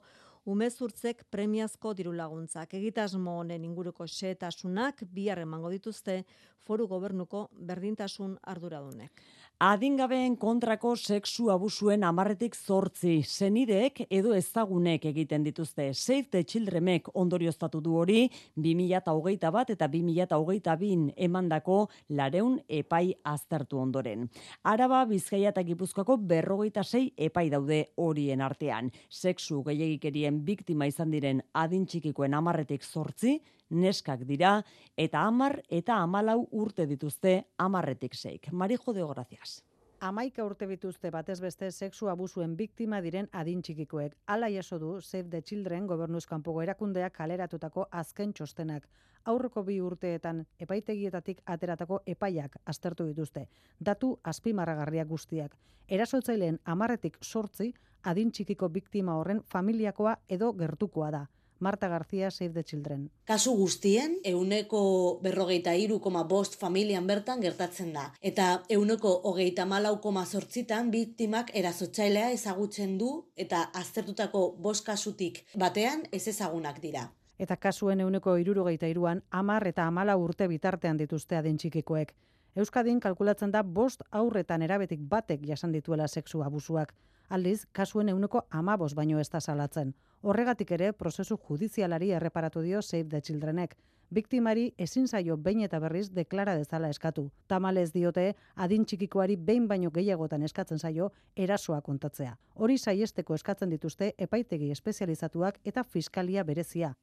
[0.45, 2.73] umezurtzek premiazko diru laguntzak.
[2.73, 6.23] Egitasmo honen inguruko xetasunak bihar emango dituzte
[6.65, 9.21] foru gobernuko berdintasun arduradunek.
[9.62, 15.86] Adingabeen kontrako sexu abusuen amarretik zortzi, senideek edo ezagunek egiten dituzte.
[15.93, 18.24] Save the Childrenek ondorioztatu du hori,
[18.58, 21.78] 2008 bat eta 2008 bin emandako
[22.10, 24.26] lareun epai aztertu ondoren.
[24.63, 28.89] Araba, Bizkaia eta Gipuzkoako berrogeita sei epai daude horien artean.
[29.10, 33.38] Sexu gehiagikerien biktima izan diren adintxikikoen amarretik zortzi,
[33.71, 34.60] neskak dira,
[34.97, 38.51] eta amar eta amalau urte dituzte amarretik seik.
[38.51, 39.63] Marijo de gracias.
[40.01, 44.15] Amaika urte bituzte batez beste sexu abusuen biktima diren adin txikikoek.
[44.25, 48.88] Ala jaso du Save the Children gobernuzkanpogo erakundeak kaleratutako azken txostenak.
[49.25, 53.45] Aurreko bi urteetan epaitegietatik ateratako epaiak aztertu dituzte.
[53.79, 55.53] Datu azpimarragarriak guztiak.
[55.88, 57.69] Erasotzaileen amarretik sortzi
[58.01, 61.25] adin txikiko biktima horren familiakoa edo gertukoa da.
[61.62, 63.10] Marta García, Save the Children.
[63.26, 68.08] Kasu guztien, euneko berrogeita iru koma bost familian bertan gertatzen da.
[68.21, 76.04] Eta euneko hogeita malau koma zortzitan biktimak erazotxailea ezagutzen du eta aztertutako bost kasutik batean
[76.12, 77.12] ez ezagunak dira.
[77.38, 82.13] Eta kasuen euneko irurogeita iruan, amar eta amala urte bitartean dituzte adentxikikoek.
[82.56, 86.93] Euskadin kalkulatzen da bost aurretan erabetik batek jasan dituela sexu abusuak.
[87.32, 89.94] Aldiz, kasuen euneko amabos baino ez da salatzen.
[90.22, 93.78] Horregatik ere, prozesu judizialari erreparatu dio Save the Childrenek.
[94.12, 97.30] Biktimari ezin zaio behin eta berriz deklara dezala eskatu.
[97.48, 102.36] Tamalez diote, adin txikikoari behin baino gehiagotan eskatzen zaio erasoa kontatzea.
[102.56, 106.98] Hori saiesteko eskatzen dituzte epaitegi espezializatuak eta fiskalia berezia.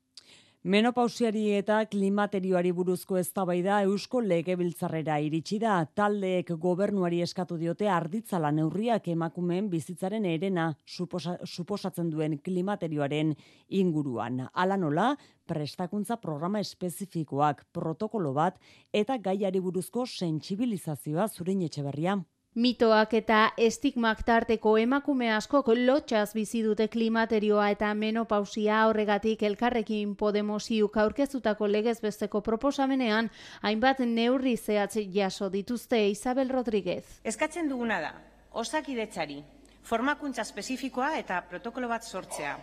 [0.67, 5.85] Menopausiari eta klimaterioari buruzko eztabaida Eusko Legebiltzarrera iritsi da.
[5.95, 13.37] Taldeek gobernuari eskatu diote arditzala neurriak emakumeen bizitzaren erena suposa, suposatzen duen klimaterioaren
[13.69, 14.49] inguruan.
[14.53, 15.13] Hala nola,
[15.47, 18.59] prestakuntza programa espezifikoak, protokolo bat
[18.93, 22.19] eta gaiari buruzko sentsibilizazioa zurin etxeberria.
[22.59, 30.99] Mitoak eta estigmak tarteko emakume askok lotxaz bizi dute klimaterioa eta menopausia horregatik elkarrekin Podemosiuk
[31.05, 33.31] aurkezutako legez besteko proposamenean
[33.63, 37.05] hainbat neurri zehatz jaso dituzte Isabel Rodríguez.
[37.23, 38.13] Eskatzen duguna da,
[38.51, 39.39] osakidetzari,
[39.85, 42.59] formakuntza espezifikoa eta protokolo bat sortzea.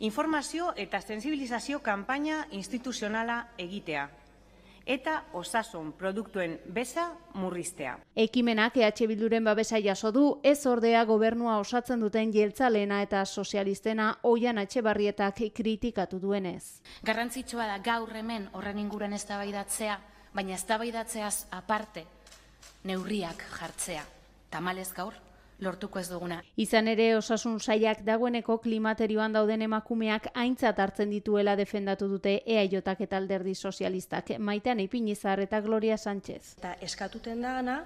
[0.00, 4.10] Informazio eta sensibilizazio kanpaina instituzionala egitea
[4.88, 7.98] eta osasun produktuen beza murriztea.
[8.16, 14.58] Ekimenak EH Bilduren babesa jaso du, ez ordea gobernua osatzen duten jeltzalena eta sozialistena oian
[14.58, 16.80] atxebarrietak kritikatu duenez.
[17.04, 20.00] Garrantzitsua da gaur hemen horren inguren eztabaidatzea,
[20.34, 22.06] baina eztabaidatzeaz aparte
[22.84, 24.04] neurriak jartzea.
[24.50, 25.12] Tamalez gaur,
[25.60, 26.42] lortuko ez duguna.
[26.56, 33.16] Izan ere osasun saiak dagoeneko klimaterioan dauden emakumeak aintzat hartzen dituela defendatu dute EAJak eta
[33.16, 36.54] alderdi sozialistak maitean ipinizar eta Gloria Sánchez.
[36.58, 37.80] Eta eskatuten da ana,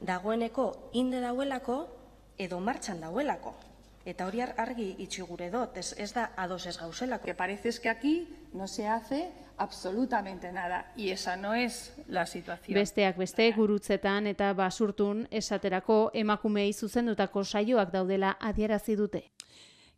[0.00, 1.86] dagoeneko inde dauelako
[2.38, 3.54] edo martxan dauelako.
[4.06, 7.26] Eta hori argi itxi gure dut, ez, ez da ados ez gauzelako.
[7.26, 12.78] Que parece que aquí no se hace absolutamente nada y esa no es la situación.
[12.78, 19.24] Besteak beste gurutzetan eta basurtun esaterako emakumei zuzendutako saioak daudela adierazi dute.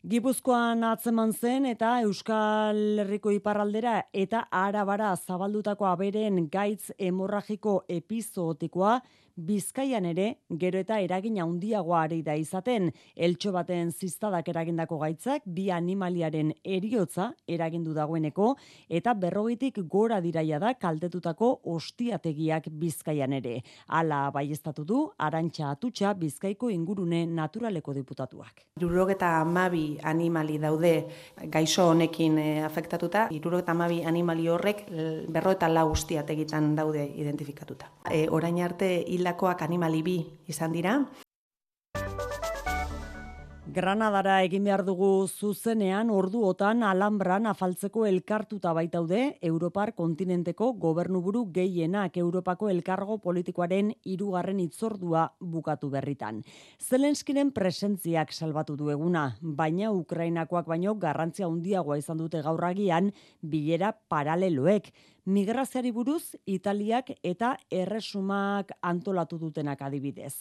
[0.09, 9.01] Gipuzkoan atzeman zen eta Euskal Herriko iparraldera eta arabara zabaldutako aberen gaitz hemorragiko epizootikoa
[9.39, 15.69] Bizkaian ere, gero eta eragin handiagoa ari da izaten, eltxo baten ziztadak eragindako gaitzak, bi
[15.71, 18.49] animaliaren eriotza eragindu dagoeneko,
[18.91, 23.61] eta berrogitik gora diraia da kaltetutako ostiategiak Bizkaian ere.
[23.87, 24.49] Hala bai
[24.85, 28.65] du, arantxa atutxa Bizkaiko ingurune naturaleko diputatuak.
[28.81, 31.07] Irurogeta amabi animali daude
[31.47, 34.85] gaixo honekin e, afektatuta, irurogeta amabi animali horrek
[35.29, 37.93] berro eta lau ustiategitan daude identifikatuta.
[38.11, 40.17] E, orain arte hil hildakoak animali bi
[40.49, 41.05] izan dira.
[43.69, 52.71] Granadara egin behar dugu zuzenean orduotan alambran afaltzeko elkartuta baitaude Europar kontinenteko gobernuburu gehienak Europako
[52.73, 56.41] elkargo politikoaren hirugarren itzordua bukatu berritan.
[56.81, 64.89] Zelenskiren presentziak salbatu du eguna, baina Ukrainakoak baino garrantzia handiagoa izan dute gaurragian bilera paraleloek
[65.29, 70.39] migraziari buruz Italiak eta erresumak antolatu dutenak adibidez.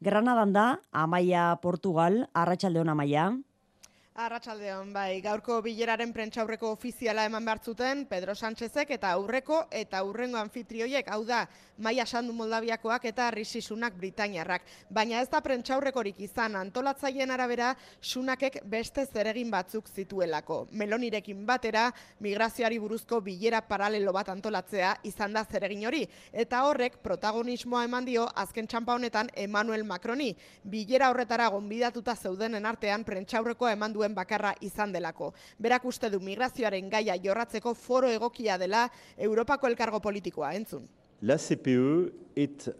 [0.00, 3.24] Granadan da, Amaia Portugal, Arratxaldeon Amaia.
[4.18, 11.06] Arratsaldeon bai, gaurko bileraren prentsaurreko ofiziala eman behartzuten Pedro Sánchezek eta aurreko eta aurrengo anfitrioiek,
[11.14, 11.44] hau da,
[11.78, 14.64] Maia Sandu Moldaviakoak eta Risi Sunak Britainiarrak.
[14.90, 17.68] Baina ez da prentsaurrekorik izan antolatzaien arabera
[18.00, 20.64] Sunakek beste zeregin batzuk zituelako.
[20.72, 21.84] Melonirekin batera
[22.18, 26.02] migrazioari buruzko bilera paralelo bat antolatzea izan da zeregin hori.
[26.32, 30.32] Eta horrek protagonismoa eman dio azken txampa honetan Emmanuel Macroni.
[30.64, 35.32] Bilera horretara gonbidatuta zeudenen artean prentsaurrekoa eman duen bakarra izan delako.
[35.58, 40.88] Berak uste du migrazioaren gaia jorratzeko foro egokia dela Europako elkargo politikoa, entzun.
[41.22, 42.70] La CPE est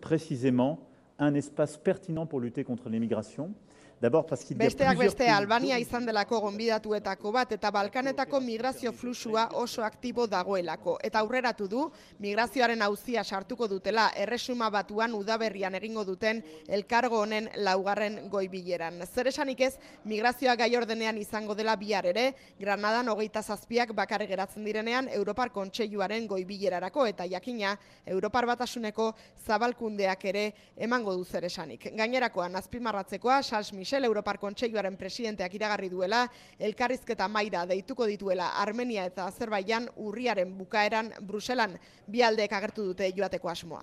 [0.00, 0.78] précisément
[1.18, 3.54] un espace pertinent pour lutter contre l'immigration.
[4.00, 10.94] Besteak beste Albania izan delako gonbidatuetako bat eta Balkanetako migrazio fluxua oso aktibo dagoelako.
[11.04, 11.82] Eta aurreratu du,
[12.18, 19.02] migrazioaren auzia sartuko dutela erresuma batuan udaberrian egingo duten elkargo honen laugarren goibileran.
[19.04, 19.74] Zer esanik ez,
[20.08, 26.26] migrazioa gai ordenean izango dela bihar ere, Granadan hogeita zazpiak bakare geratzen direnean Europar Kontseiluaren
[26.26, 29.12] goibilerarako eta jakina Europar Batasuneko
[29.44, 31.90] zabalkundeak ere emango du zer esanik.
[31.92, 36.26] Gainerakoan, azpimarratzekoa, Charles Michel Europar Kontseiluaren presidenteak iragarri duela,
[36.58, 43.82] elkarrizketa maira deituko dituela Armenia eta Azerbaijan urriaren bukaeran Bruselan bialdeek agertu dute joateko asmoa.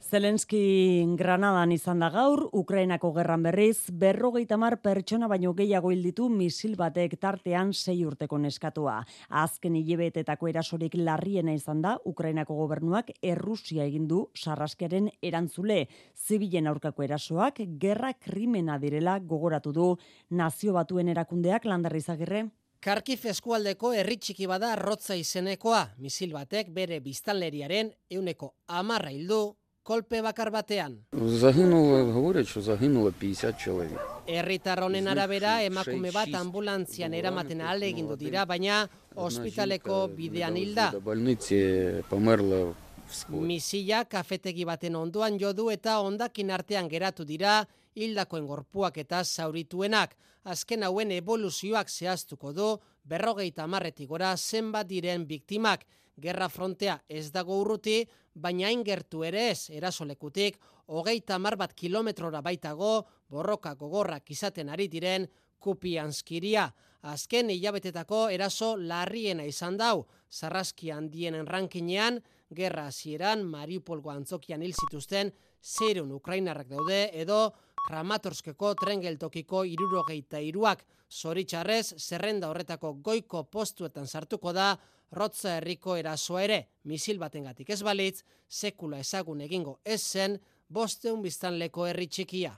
[0.00, 6.74] Zelenski Granadan izan da gaur, Ukrainako gerran berriz, berrogeita mar pertsona baino gehiago hilditu misil
[6.76, 8.96] batek tartean sei urteko neskatua.
[9.28, 15.84] Azken hilebetetako erasorik larriena izan da, Ukrainako gobernuak Errusia egin du sarraskeren erantzule.
[16.16, 19.92] Zibilen aurkako erasoak, gerra krimena direla gogoratu du
[20.30, 22.46] nazio batuen erakundeak landarri zagirre.
[22.80, 29.42] Karkif eskualdeko herri txiki bada rotza izenekoa, misil batek bere biztanleriaren euneko amarra hildu,
[29.83, 30.97] kolpe bakar batean.
[31.13, 33.99] Загинуло, говорять, що загинуло 50 чоловік.
[34.27, 40.91] Herritar honen arabera emakume bat ambulantzian eramaten alde egindu dira, baina ospitaleko bidean hilda.
[40.91, 42.73] До больниці померла
[43.07, 43.45] вскоре.
[43.47, 50.15] Misila kafetegi baten ondoan jodu eta ondakin artean geratu dira hildakoen gorpuak eta zaurituenak.
[50.43, 55.85] Azken hauen evoluzioak zehaztuko du berrogeita marretik gora zenbat diren biktimak.
[56.20, 58.04] Gerra frontea ez dago urruti,
[58.34, 64.88] baina hain gertu ere ez erasolekutik hogeita mar bat kilometrora baitago borroka gogorrak izaten ari
[64.88, 65.26] diren
[65.58, 66.68] kupianskiria.
[67.02, 75.32] Azken hilabetetako eraso larriena izan dau, zarraski handienen rankinean, gerra hasieran Mariupolgo antzokian hil zituzten
[75.62, 77.52] zeirun Ukrainarrak daude edo
[77.86, 84.76] Kramatorskeko tren geltokiko irurogeita iruak zoritxarrez zerrenda horretako goiko postuetan sartuko da
[85.10, 86.58] Rotza herriko erasoa ere.
[86.84, 90.38] Misil batengatik ez balitz, sekula ezagun egingo ez zen
[90.68, 92.54] bosteun biztanleko herri txikia.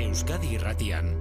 [0.00, 1.12] Euskadi Irratian,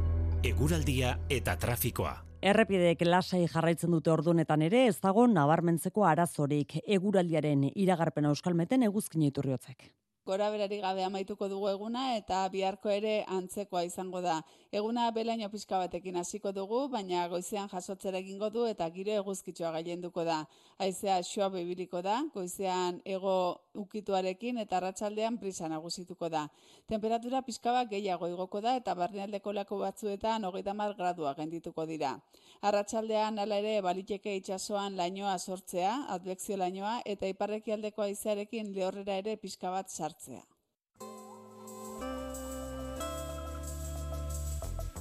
[0.43, 2.15] eguraldia eta trafikoa.
[2.41, 9.91] Errepideek lasai jarraitzen dute ordunetan ere, ez dago nabarmentzeko arazorik eguraldiaren iragarpen euskalmeten eguzkin iturriotzek.
[10.23, 14.35] Gora berari gabe amaituko dugu eguna eta biharko ere antzekoa izango da.
[14.71, 20.23] Eguna belaino pixka batekin hasiko dugu, baina goizean jasotzera egingo du eta giro eguzkitxoa gailenduko
[20.23, 20.43] da.
[20.77, 23.33] Haizea xoa bebiliko da, goizean ego
[23.73, 26.45] ukituarekin eta arratsaldean brisa nagusituko da.
[26.85, 32.13] Temperatura pixka bat gehiago igoko da eta barnealdeko lako batzuetan hogeita mar gradua gendituko dira.
[32.61, 39.73] Arratsaldean hala ere baliteke itsasoan lainoa sortzea, advekzio lainoa eta iparrekialdeko haizearekin lehorrera ere pixka
[39.73, 40.10] bat sartzea.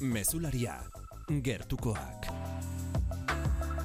[0.00, 0.78] Mesularia,
[1.28, 2.30] gertukoak.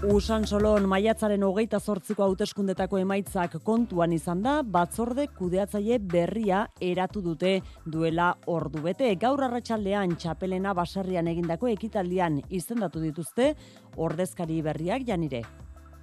[0.05, 7.57] Usan solon maiatzaren hogeita zortziko hauteskundetako emaitzak kontuan izan da, batzorde kudeatzaile berria eratu dute
[7.85, 9.09] duela ordu bete.
[9.15, 13.53] Gaur arratsaldean txapelena baserrian egindako ekitaldian izendatu dituzte
[13.97, 15.41] ordezkari berriak janire.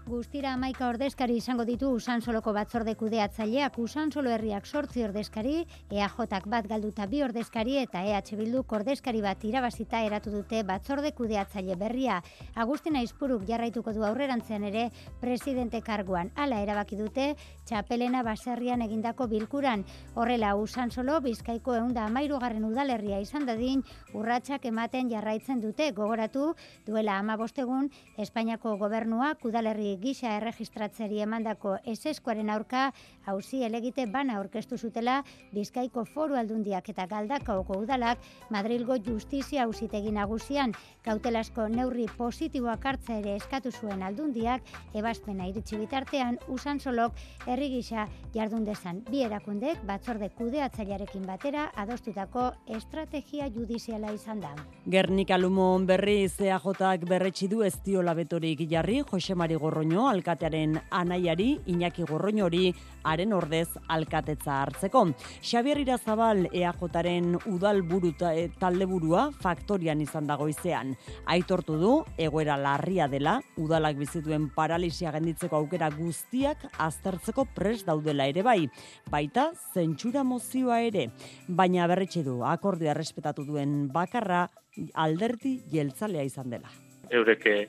[0.03, 5.61] Guztira amaika ordezkari izango ditu Usansoloko batzorde kudeatzaileak Usansolo herriak sortzi ordezkari,
[5.95, 11.77] EAJak bat galduta bi ordezkari eta EH Bilduk ordezkari bat irabazita eratu dute batzorde kudeatzaile
[11.79, 12.17] berria.
[12.57, 14.89] Agustina Izpuruk jarraituko du aurrerantzean ere
[15.21, 16.33] presidente karguan.
[16.35, 17.29] Hala erabaki dute
[17.65, 19.87] txapelena baserrian egindako bilkuran.
[20.17, 26.57] Horrela Usansolo Bizkaiko eunda amairugarren udalerria izan dadin urratsak ematen jarraitzen dute gogoratu
[26.91, 27.89] duela amabostegun
[28.19, 32.93] Espainiako gobernua kudalerri gisa erregistratzeri emandako eseskoaren aurka
[33.27, 38.19] hauzi elegite bana aurkeztu zutela Bizkaiko Foru Aldundiak eta Galdakaoko udalak
[38.51, 40.75] Madrilgo Justizia Auzitegi Nagusian
[41.05, 44.63] kautelasko neurri positiboak hartza ere eskatu zuen Aldundiak
[44.95, 53.49] ebazpena iritsi bitartean Usansolok herri gisa jardun dezan bi erakundek batzorde kudeatzailearekin batera adostutako estrategia
[53.51, 54.55] judiziala izan da.
[54.87, 61.59] Gernika Lumon berri ZAJak berretsi du ez diola betorik jarri Jose Mari Gorroño alkatearen anaiari
[61.67, 65.09] Iñaki Gorroñori haren ordez alkatetza hartzeko.
[65.43, 70.95] Xabier Irazabal EAJaren udal buruta e, talde burua faktorian izan dago izean.
[71.27, 78.47] Aitortu du egoera larria dela udalak bizituen paralisia genditzeko aukera guztiak aztertzeko pres daudela ere
[78.47, 78.69] bai.
[79.11, 81.09] Baita zentsura mozioa ere,
[81.49, 84.47] baina berretsi du akordioa respetatu duen bakarra
[84.95, 86.71] alderdi jeltzalea izan dela.
[87.11, 87.67] Eureke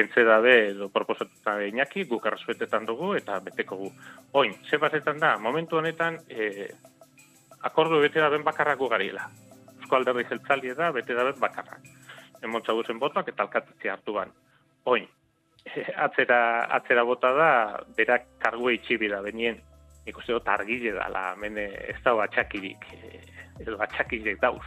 [0.00, 3.90] pentsa dabe edo proposatuta inaki, guk arraspetetan dugu eta beteko gu.
[4.40, 6.68] Oin, ze batetan da, momentu honetan, e,
[7.68, 9.28] akordu bete da ben bakarrak gugariela.
[9.76, 11.84] Eusko alderdi jeltzalia da, bete da ben bakarrak.
[12.42, 14.32] Emontza guzen botak eta alkatetzi hartu ban.
[14.88, 15.04] Oin,
[16.06, 16.40] atzera,
[16.78, 17.50] atzera bota da,
[17.96, 19.60] berak kargu itxibida benien,
[20.06, 23.20] nik uste dut argile dala, mene ez da batxakirik, e,
[23.60, 24.64] edo batxakirik dauz.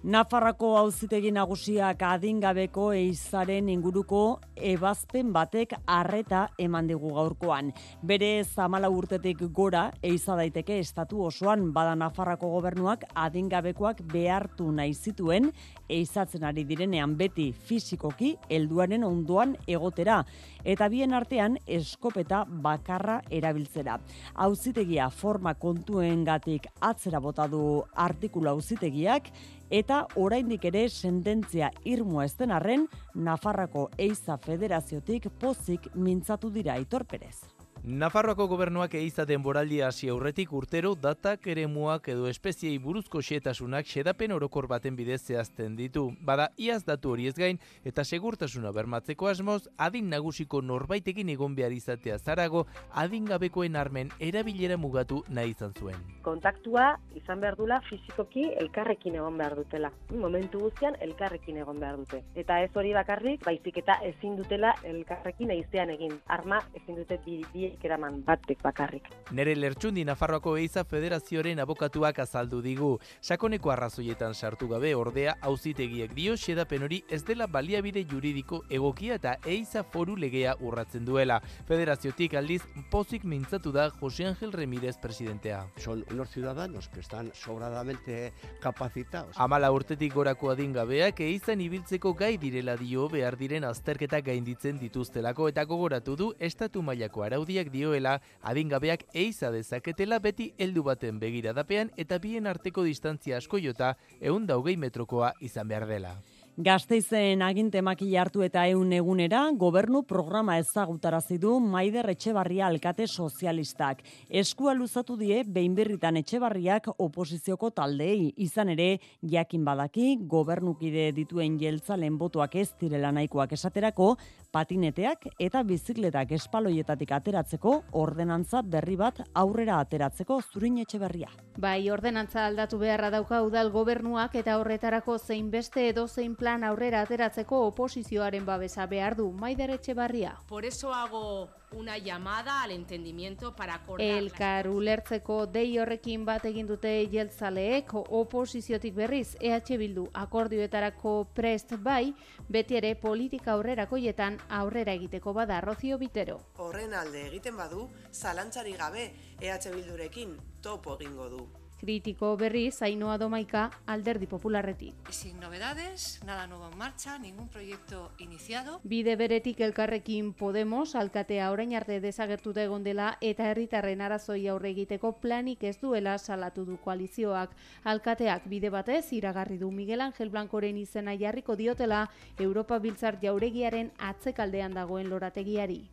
[0.00, 7.68] Nafarrako auzitegi nagusiak adingabeko eizaren inguruko ebazpen batek arreta eman digu gaurkoan.
[8.00, 15.50] Bere zamala urtetik gora, eiza daiteke estatu osoan bada Nafarrako gobernuak adingabekoak behartu nahi zituen,
[15.84, 20.22] eizatzen ari direnean beti fizikoki helduaren ondoan egotera
[20.64, 24.00] eta bien artean eskopeta bakarra erabiltzera.
[24.48, 29.28] Auzitegia forma kontuengatik atzera bota du artikulu auzitegiak
[29.70, 37.59] eta oraindik ere sententzia irmoa ez arren Nafarrako Eiza Federaziotik pozik mintzatu dira Aitor Perez.
[37.82, 44.66] Nafarroako gobernuak eiza denboraldi hasi aurretik urtero datak eremuak edo espeziei buruzko xetasunak xedapen orokor
[44.68, 46.10] baten bidez zehazten ditu.
[46.20, 51.72] Bada, iaz datu hori ez gain eta segurtasuna bermatzeko asmoz, adin nagusiko norbaitekin egon behar
[51.72, 55.96] izatea zarago, adin gabekoen armen erabilera mugatu nahi izan zuen.
[56.20, 59.92] Kontaktua izan behar dula fizikoki elkarrekin egon behar dutela.
[60.12, 62.20] Momentu guztian elkarrekin egon behar dute.
[62.36, 66.20] Eta ez hori bakarrik, baizik eta ezin dutela elkarrekin eizean egin.
[66.28, 69.08] Arma ezin dute bi, bi eraman batek bakarrik.
[69.32, 72.90] Nere lertxundi Nafarroako Eiza Federazioaren abokatuak azaldu digu.
[73.20, 79.36] Sakoneko arrazoietan sartu gabe ordea auzitegiek dio xedapen hori ez dela baliabide juridiko egokia eta
[79.46, 81.40] Eiza foru legea urratzen duela.
[81.68, 85.66] Federaziotik aldiz pozik mintzatu da Jose Ángel Remírez presidentea.
[85.76, 89.36] Son unos ciudadanos que están sobradamente capacitados.
[89.38, 95.64] Amala urtetik gorako adingabeak eizan ibiltzeko gai direla dio behar diren azterketa gainditzen dituztelako eta
[95.64, 102.46] gogoratu du estatu mailako araudia dioela adingabeak eiza dezaketela beti heldu baten begiradapean eta bien
[102.46, 106.16] arteko distantzia asko jota egun daugei metrokoa izan behar dela.
[106.60, 114.02] Gasteizen aginte makila hartu eta eun egunera, gobernu programa ezagutarazi du Maider Etxebarria alkate sozialistak.
[114.28, 118.34] Eskua luzatu die, behin birritan Etxebarriak oposizioko taldei.
[118.36, 118.90] Izan ere,
[119.22, 124.16] jakin badaki, gobernukide dituen jeltzalen botuak ez direla nahikoak esaterako,
[124.52, 131.30] patineteak eta bizikletak espaloietatik ateratzeko ordenantza berri bat aurrera ateratzeko zurin Etxebarria.
[131.58, 137.02] Bai, ordenantza aldatu beharra dauka udal gobernuak eta horretarako zein beste edo zein plan aurrera
[137.06, 140.36] ateratzeko oposizioaren babesa behar du Maider Etxebarria.
[140.48, 144.06] Por eso hago una llamada al entendimiento para acordar.
[144.06, 152.14] Elkar ulertzeko dei horrekin bat egin dute jeltzaleek oposiziotik berriz EH Bildu akordioetarako prest bai,
[152.48, 156.40] beti ere politika aurrerakoietan aurrera egiteko bada Rozio Bitero.
[156.56, 159.10] Horren alde egiten badu, zalantzari gabe
[159.40, 161.59] EH Bildurekin topo egingo du.
[161.80, 164.94] Kritiko berri Zainoa Domaika Alderdi Popularretik.
[165.08, 168.80] Sin novedades, nada nuevo en marcha, ningún proyecto iniciado.
[168.84, 175.14] Bide beretik elkarrekin Podemos alkatea orain arte desagertuta egon dela eta herritarren arazoi aurre egiteko
[175.22, 177.56] planik ez duela salatu du koalizioak.
[177.84, 184.76] Alkateak bide batez iragarri du Miguel Ángel Blancoren izena jarriko diotela Europa Biltzar jauregiaren atzekaldean
[184.76, 185.88] dagoen lorategiari.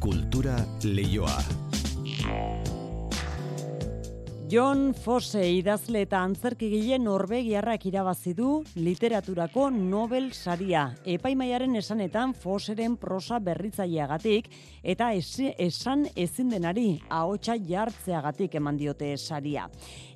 [0.00, 2.79] Kultura leioa.
[4.50, 10.88] John Fosse idazle eta antzerkigile norbegiarrak irabazi du literaturako Nobel saria.
[11.06, 14.48] Epaimaiaren esanetan Fosseren prosa berritzaileagatik
[14.82, 19.68] eta esan ezin denari ahotsa jartzeagatik eman diote saria.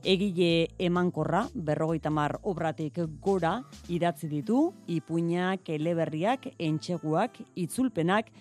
[0.03, 8.35] Egile emankorra, berrogeita mar obratik gora, idatzi ditu, ipuinak, eleberriak, entxeguak, itzulpenak,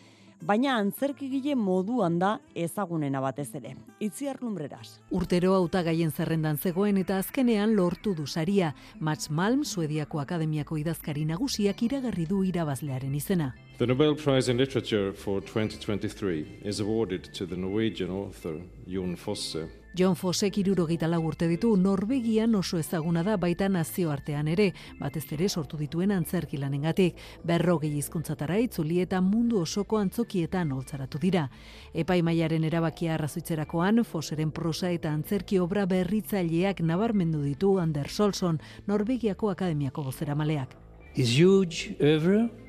[0.48, 3.76] baina antzerkigile moduan da ezagunena batez ere.
[4.04, 5.00] Itziar lumbreras.
[5.12, 8.74] Urtero hautagaien zerrendan zegoen eta azkenean lortu du saria.
[9.00, 13.54] Mats Malm, Suediako Akademiako idazkari nagusiak iragarri du irabazlearen izena.
[13.78, 19.83] The Nobel Prize in Literature for 2023 is awarded to the Norwegian author Jon Fosse.
[19.96, 25.78] John Fossek irurogeita urte ditu Norvegian oso ezaguna da baita nazioartean ere, batez ere sortu
[25.78, 31.48] dituen antzerki lanengatik, berrogei hizkuntzatara itzuli eta mundu osoko antzokietan holtzaratu dira.
[31.94, 40.10] Epaimaiaren erabakia arrazoitzerakoan, Fosseren prosa eta antzerki obra berritzaileak nabarmendu ditu Anders Solson, Norvegiako Akademiako
[40.10, 40.34] gozera
[41.14, 41.18] maleak.
[41.18, 41.96] Is huge.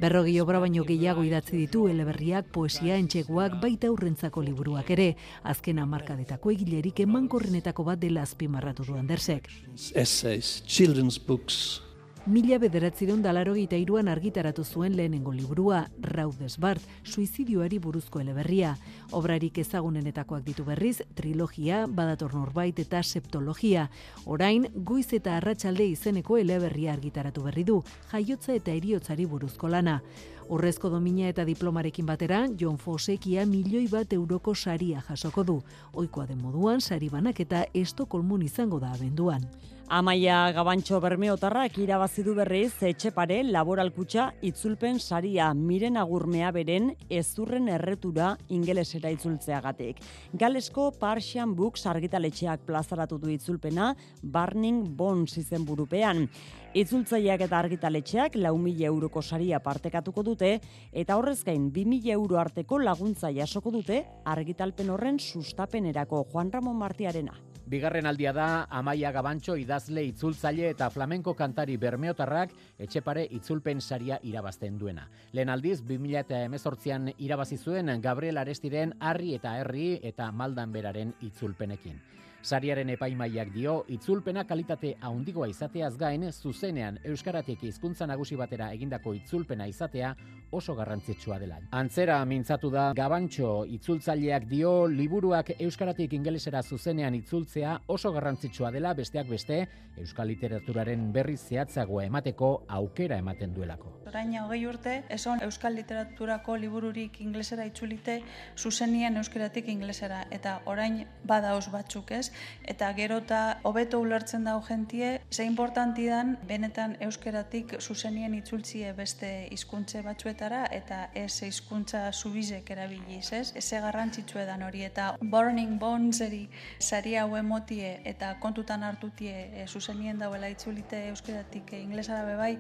[0.01, 5.17] Berrogi obra baino gehiago idatzi ditu eleberriak, poesia, entxeguak, baita urrentzako liburuak ere.
[5.43, 9.49] Azken amarkadetako egilerik emankorrenetako bat dela azpimarratu du Andersek.
[9.95, 11.81] Essays, children's books,
[12.25, 18.71] Mila bederatzireun dalarogeita iruan argitaratu zuen lehenengo liburua, Raudez Bart, suizidioari buruzko eleberria.
[19.13, 23.91] Obrarik ezagunenetakoak ditu berriz, trilogia, badator norbait eta septologia.
[24.25, 27.83] Orain, goiz eta arratsalde izeneko eleberria argitaratu berri du,
[28.15, 30.01] jaiotza eta eriotzari buruzko lana.
[30.49, 35.61] Urrezko domina eta diplomarekin batera, John Fosekia milioi bat euroko saria jasoko du.
[35.93, 39.45] Oikoa den moduan, sari banak eta estokolmun izango da abenduan.
[39.89, 48.31] Amaia Gabantxo Bermeotarrak irabazi du berriz etxepare laboralkutxa itzulpen saria miren agurmea beren ezurren erretura
[48.49, 50.01] ingelesera itzultzeagatik.
[50.33, 56.31] Galesko Parsian Books argitaletxeak plazaratu du itzulpena Burning Bones izen burupean.
[56.73, 60.55] Itzultzaileak eta argitaletxeak lau mila euroko saria partekatuko dute
[60.93, 66.81] eta horrez gain bi mila euro arteko laguntza jasoko dute argitalpen horren sustapenerako Juan Ramon
[66.81, 67.37] Martiarena.
[67.65, 72.51] Bigarren aldia da Amaia Gabantxo idazle itzultzaile eta flamenko kantari bermeotarrak
[72.87, 75.07] etxepare itzulpen saria irabazten duena.
[75.33, 81.97] Lehen aldiz, 2018an irabazi zuen Gabriel Arestiren Harri eta Herri eta Maldan beraren itzulpenekin.
[82.45, 89.65] Sariaren epaimaiak dio, itzulpena kalitate haundigoa izateaz gain, zuzenean Euskaratik hizkuntza nagusi batera egindako itzulpena
[89.71, 90.11] izatea
[90.53, 91.57] oso garrantzitsua dela.
[91.73, 99.33] Antzera mintzatu da, Gabantxo itzultzaileak dio, liburuak Euskaratik ingelesera zuzenean itzultzea oso garrantzitsua dela, besteak
[99.33, 99.65] beste,
[99.97, 103.93] Euskal literaturaren berri zehatzagoa emateko aukera ematen duelako.
[104.11, 108.21] Orain hogei urte, eson Euskal literaturako libururik inglesera itzulite
[108.59, 112.34] zuzenien Euskaratik inglesera, eta orain badauz batzuk ez,
[112.65, 119.31] eta gero eta hobeto ulertzen da jentie, ze importanti dan benetan euskeratik zuzenien itzultzie beste
[119.51, 123.53] hizkuntze batzuetara eta ez hizkuntza subizek erabiliz, ez?
[123.57, 130.19] Eze garrantzitsu edan hori eta Burning Boneseri sari hau emotie eta kontutan hartutie e, zuzenien
[130.19, 132.55] dauela itzulite euskeratik e, inglesara bebai,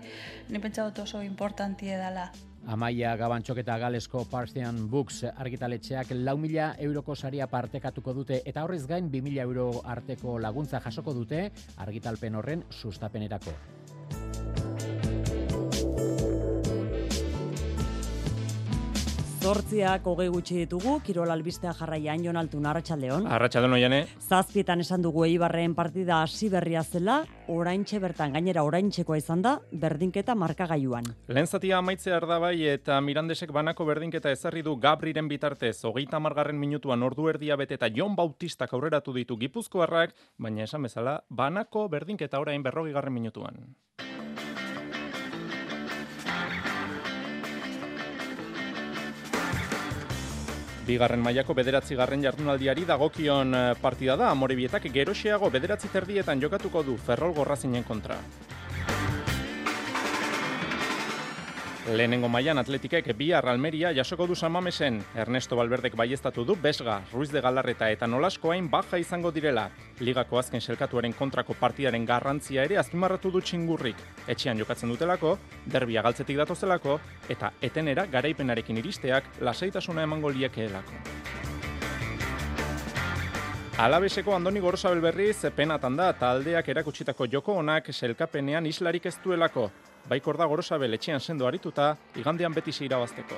[0.49, 2.31] ni pentsa oso importantie dela.
[2.67, 8.87] Amaia Gabantxok eta Galesko Parthian Books argitaletxeak lau mila euroko saria partekatuko dute eta horrez
[8.89, 13.53] gain bi mila euro arteko laguntza jasoko dute argitalpen horren sustapenerako.
[19.45, 23.27] Zortziak hogei gutxi ditugu, Kirol albistea jarraian Jon Altun, Arratxaldeon.
[23.29, 23.99] Arratxaldeon, oiane.
[24.25, 27.19] Zazpietan esan dugu Eibarren partida hasi berria zela,
[27.53, 31.11] oraintxe bertan, gainera oraintxekoa izan da, berdinketa markagailuan.
[31.29, 37.03] Lehen zatia amaitze bai eta Mirandesek banako berdinketa ezarri du Gabriren bitartez, hogeita margarren minutuan
[37.03, 42.63] ordu erdia bete eta Jon Bautistak aurreratu ditu Gipuzkoarrak, baina esan bezala, banako berdinketa orain
[42.63, 43.77] berrogi garren minutuan.
[50.85, 56.99] Bigarren mailako bederatzi garren jardunaldiari dagokion eh, partida da, Amorebietak geroxeago bederatzi terdietan jokatuko du
[57.07, 58.19] Ferrol Gorrazinen kontra.
[61.85, 65.03] Lehenengo mailan atletikek bi Almeria jasoko du Samamesen.
[65.15, 69.69] Ernesto Valverdek baiestatu du Besga, Ruiz de Galarreta eta Nolaskoain baja izango direla.
[70.01, 74.01] Ligako azken selkatuaren kontrako partidaren garrantzia ere azpimarratu du txingurrik.
[74.27, 80.93] Etxean jokatzen dutelako, derbia galtzetik datozelako, eta etenera garaipenarekin iristeak lasaitasuna emango liekeelako.
[83.77, 89.71] Alabeseko Andoni Gorosabel berriz penatan da taldeak erakutsitako joko honak selkapenean islarik ez duelako
[90.09, 93.37] baikor da gorosabe letxean sendo arituta, igandean beti irabazteko.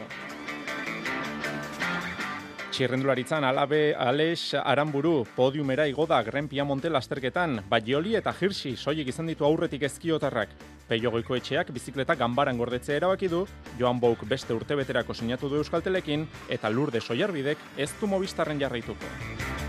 [2.76, 9.46] Txirrendularitzan alabe Alex Aramburu podiumera igoda Grenpia Monte lasterketan, Baioli eta Hirsi soilik izan ditu
[9.48, 10.52] aurretik ezkiotarrak.
[10.86, 13.46] Peio etxeak bizikleta ganbaran gordetzea erabaki du,
[13.78, 19.65] Joan Bouk beste urtebeterako sinatu du Euskaltelekin eta Lurde Soiarbidek ez du mobistarren jarraituko.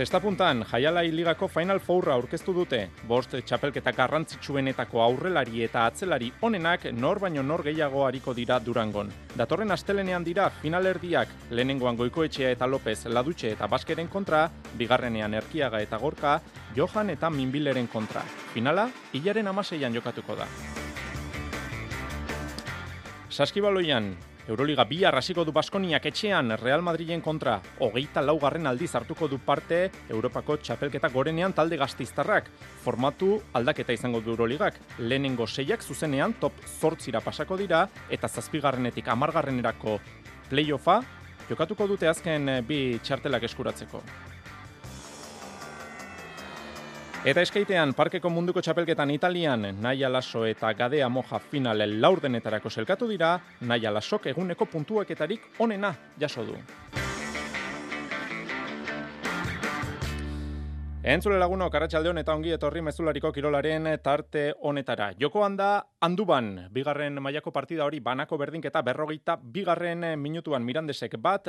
[0.00, 2.78] Zesta puntan, Jaialai Ligako Final Fourra aurkeztu dute.
[3.04, 9.10] Bost txapelketa garrantzitsuenetako aurrelari eta atzelari onenak nor baino nor gehiago hariko dira Durangon.
[9.36, 14.46] Datorren astelenean dira finalerdiak lehenengoan Goikoetxea eta López Ladutxe eta Baskeren kontra,
[14.80, 16.38] bigarrenean Erkiaga eta Gorka,
[16.74, 18.24] Johan eta Minbileren kontra.
[18.54, 20.48] Finala, hilaren amaseian jokatuko da.
[23.28, 24.14] Saskibaloian,
[24.50, 27.52] Euroliga bi arrasiko du Baskoniak etxean Real Madrilen kontra
[27.86, 29.78] hogeita laugarren aldiz hartuko du parte
[30.10, 32.48] Europako txapelketa gorenean talde gaztiztarrak.
[32.82, 34.80] Formatu aldaketa izango du Euroligak.
[34.98, 40.00] Lehenengo seiak zuzenean top zortzira pasako dira eta zazpigarrenetik amargarrenerako
[40.50, 40.98] playoffa
[41.46, 44.02] jokatuko dute azken bi txartelak eskuratzeko.
[47.20, 53.34] Eta eskaitean, parkeko munduko txapelketan Italian, Naia Lasso eta Gadea Moja finale laurdenetarako selkatu dira,
[53.60, 56.56] Naia Lassok eguneko puntuaketarik onena jaso du.
[61.04, 65.12] Entzule laguno, karatxalde eta ongi etorri mezulariko kirolaren tarte honetara.
[65.20, 71.48] Joko handa, handuban, bigarren mailako partida hori banako berdinketa berrogeita bigarren minutuan mirandesek bat,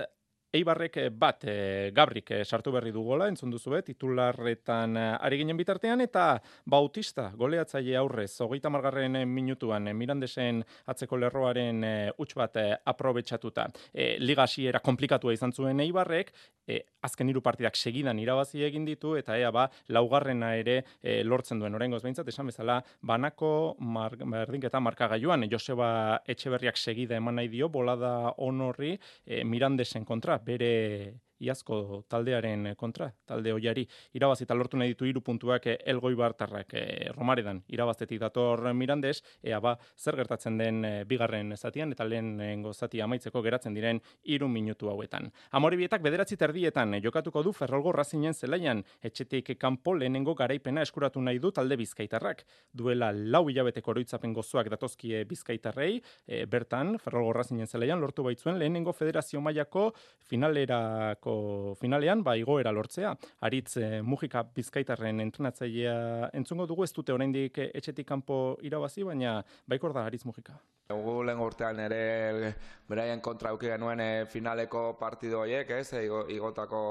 [0.52, 5.38] Eibarrek eh, bat e, Gabrik e, sartu berri du gola, entzun duzu bet, titularretan ari
[5.40, 6.26] ginen bitartean, eta
[6.68, 10.60] Bautista, goleatzaile aurrez, hogeita margarren minutuan, e, Mirandesen
[10.92, 13.70] atzeko lerroaren e, huts bat e, aprobetsatuta.
[13.94, 16.34] E, Liga hasiera komplikatua izan zuen Eibarrek,
[16.68, 21.64] e, azken hiru partidak segidan irabazi egin ditu, eta ea ba, laugarrena ere e, lortzen
[21.64, 21.80] duen.
[21.80, 28.34] Horengoz behintzat, esan bezala, banako mar, berdinketa markagailuan, Joseba Etxeberriak segida eman nahi dio, bolada
[28.44, 33.86] honorri e, Mirandesen kontra, bere iazko taldearen kontra, talde hoiari
[34.18, 36.84] irabazi eta lortu nahi ditu hiru puntuak eh, elgoi bartarrak e,
[37.16, 43.02] romaredan irabaztetik dator Mirandes, ea ba, zer gertatzen den e, bigarren zatian eta lehenengo zati
[43.02, 45.32] amaitzeko geratzen diren hiru minutu hauetan.
[45.58, 51.52] Amoribietak bederatzi terdietan jokatuko du Ferrolgo Razinen zelaian, etxetik kanpo lehenengo garaipena eskuratu nahi du
[51.52, 52.46] talde bizkaitarrak.
[52.74, 56.02] Duela lau hilabete oroitzapen gozoak datozkie bizkaitarrei,
[56.48, 59.90] bertan Ferrolgo Razinen zelaian lortu baitzuen lehenengo federazio mailako
[60.30, 61.31] finalerako
[61.80, 63.16] finalean ba igoera lortzea.
[63.48, 69.94] Aritz e, Mujika Bizkaitarren entrenatzailea entzungo dugu ez dute oraindik etxetik kanpo irabazi baina baikor
[69.94, 70.60] da Aritz Mujika.
[70.92, 72.54] Gu lehen urtean ere
[72.90, 76.04] beraien kontra auki genuen e, finaleko partido horiek, ez, e,
[76.36, 76.82] igotako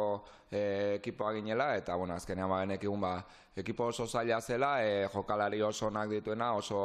[0.51, 0.63] e,
[0.97, 3.13] ekipoa ginela, eta bueno, azkenean ba, egun ba,
[3.57, 6.81] ekipo oso zaila zela, e, jokalari oso onak dituena, oso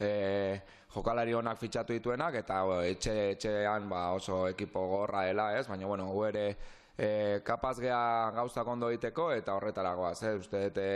[0.00, 0.60] e,
[0.94, 6.08] jokalari onak fitxatu dituenak, eta etxe, etxean ba, oso ekipo gorra dela, ez, baina bueno,
[6.12, 6.46] gu ere
[6.98, 10.34] e, kapaz geha gauzak ondo egiteko eta horretaragoaz, eh?
[10.40, 10.86] uste dute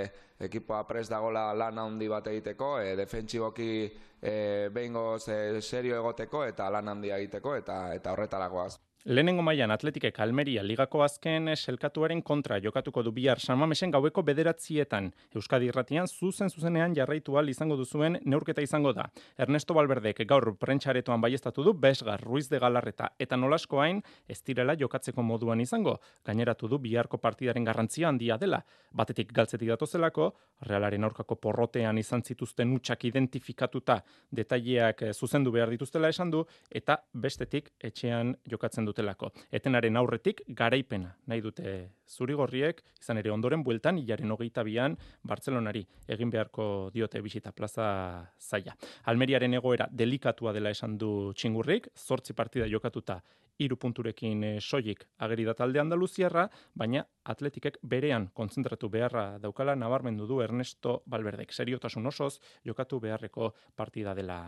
[0.40, 3.72] ekipoa pres dagola lan handi bat egiteko, e, defentsiboki
[4.20, 8.76] e, behingo serio egoteko eta lan handia egiteko eta eta horretaragoaz.
[9.06, 15.06] Lehenengo mailan Atletikek Almeria ligako azken selkatuaren kontra jokatuko du bihar Samamesen gaueko bederatzietan.
[15.34, 19.06] Euskadi irratian zuzen zuzenean jarraitu al izango duzuen neurketa izango da.
[19.38, 24.74] Ernesto Balberdek gaur prentxaretoan baiestatu du Besgar, Ruiz de Galarreta eta Nolasko hain ez direla
[24.76, 25.96] jokatzeko moduan izango.
[26.22, 28.60] Gaineratu du biharko partidaren garrantzia handia dela.
[28.92, 30.34] Batetik galtzetik datozelako,
[30.68, 37.72] realaren aurkako porrotean izan zituzten utxak identifikatuta detaileak zuzendu behar dituztela esan du, eta bestetik
[37.80, 39.32] etxean jokatzen dutelako.
[39.50, 41.74] Etenaren aurretik garaipena nahi dute
[42.10, 47.90] zurigorriek, izan ere ondoren bueltan hilaren hogeita bian Bartzelonari egin beharko diote bisita plaza
[48.38, 48.76] zaia.
[49.12, 53.20] Almeriaren egoera delikatua dela esan du txingurrik, zortzi partida jokatuta
[53.60, 60.26] iru punturekin e, soilik ageri da talde Andaluziarra, baina atletikek berean kontzentratu beharra daukala nabarmendu
[60.26, 61.52] du Ernesto Balberdek.
[61.52, 64.42] Seriotasun osoz jokatu beharreko partida dela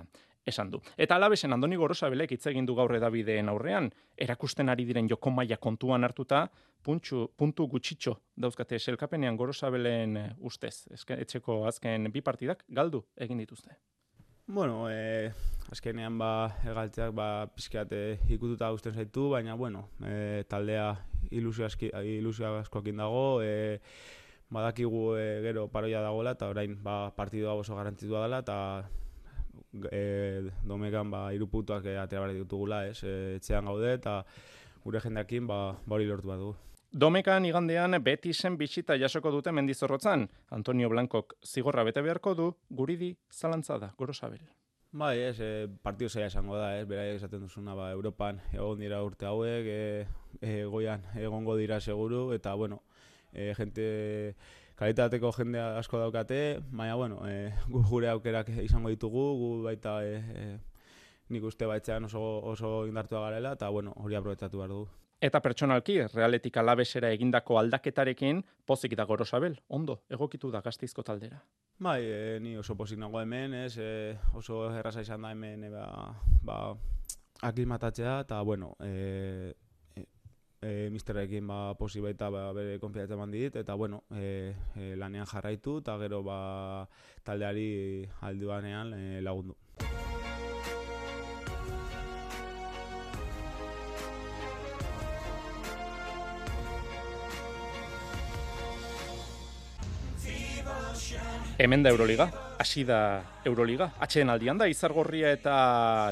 [0.47, 0.81] esan du.
[0.97, 5.57] Eta alabesen Andoni Gorosabelek hitz egin du gaur edabideen aurrean, erakusten ari diren joko maila
[5.57, 6.47] kontuan hartuta,
[6.83, 10.89] puntxu, puntu gutxitxo dauzkate selkapenean Gorosabelen eh, ustez.
[10.93, 13.79] etxeko azken bi partidak galdu egin dituzte.
[14.47, 15.31] Bueno, eh,
[15.71, 20.97] azkenean ba, egaltzeak ba, pizkeate ikututa guztien zaitu, baina bueno, eh, taldea
[21.31, 23.79] ilusio, aski, ilusio askoakin dago, eh,
[24.53, 28.59] badakigu e, gero paroia dagoela, eta orain ba, partidua oso garantitua dela, eta
[29.91, 34.23] e, domekan ba, iruputuak e, atera barri ditugula, ez, e, etxean gaude, eta
[34.85, 36.55] gure jendeakin ba, ba hori lortu bat du.
[36.93, 40.27] Domekan igandean beti zen bisita jasoko dute mendizorrotzan.
[40.53, 44.43] Antonio Blankok zigorra bete beharko du, guridi zalantza da, goro sabel.
[44.93, 48.99] Bai, ez, e, partio zaila esango da, ez, bera esaten duzuna, ba, Europan egon dira
[49.01, 50.07] urte hauek, e,
[50.45, 52.83] e, goian egongo dira seguru, eta, bueno,
[53.33, 54.37] e, gente
[54.83, 56.41] kalitateko jende asko daukate,
[56.75, 60.47] baina bueno, e, gu gure aukerak izango ditugu, gu baita e, e,
[61.33, 64.89] nik uste baitzean oso, oso indartua garela, eta bueno, hori aprobetatu behar dugu.
[65.23, 71.39] Eta pertsonalki, realetik alabesera egindako aldaketarekin, pozik da gorosabel, ondo, egokitu da gaztizko taldera.
[71.83, 75.71] Bai, e, ni oso pozik nago hemen, ez, e, oso erraza izan da hemen, e,
[75.71, 75.87] ba,
[76.43, 76.59] ba,
[77.47, 79.55] aklimatatzea, eta bueno, e,
[80.63, 85.27] e, misterrekin ba, posi baita ba, bere konfiatza eman dit, eta bueno, e, e, lanean
[85.27, 86.87] jarraitu, eta gero ba,
[87.27, 89.59] taldeari alduanean e, lagundu.
[101.59, 102.31] Hemen da Euroliga,
[102.63, 103.89] hasi da Euroliga.
[103.99, 105.55] Atxeen aldian da, Izargorria eta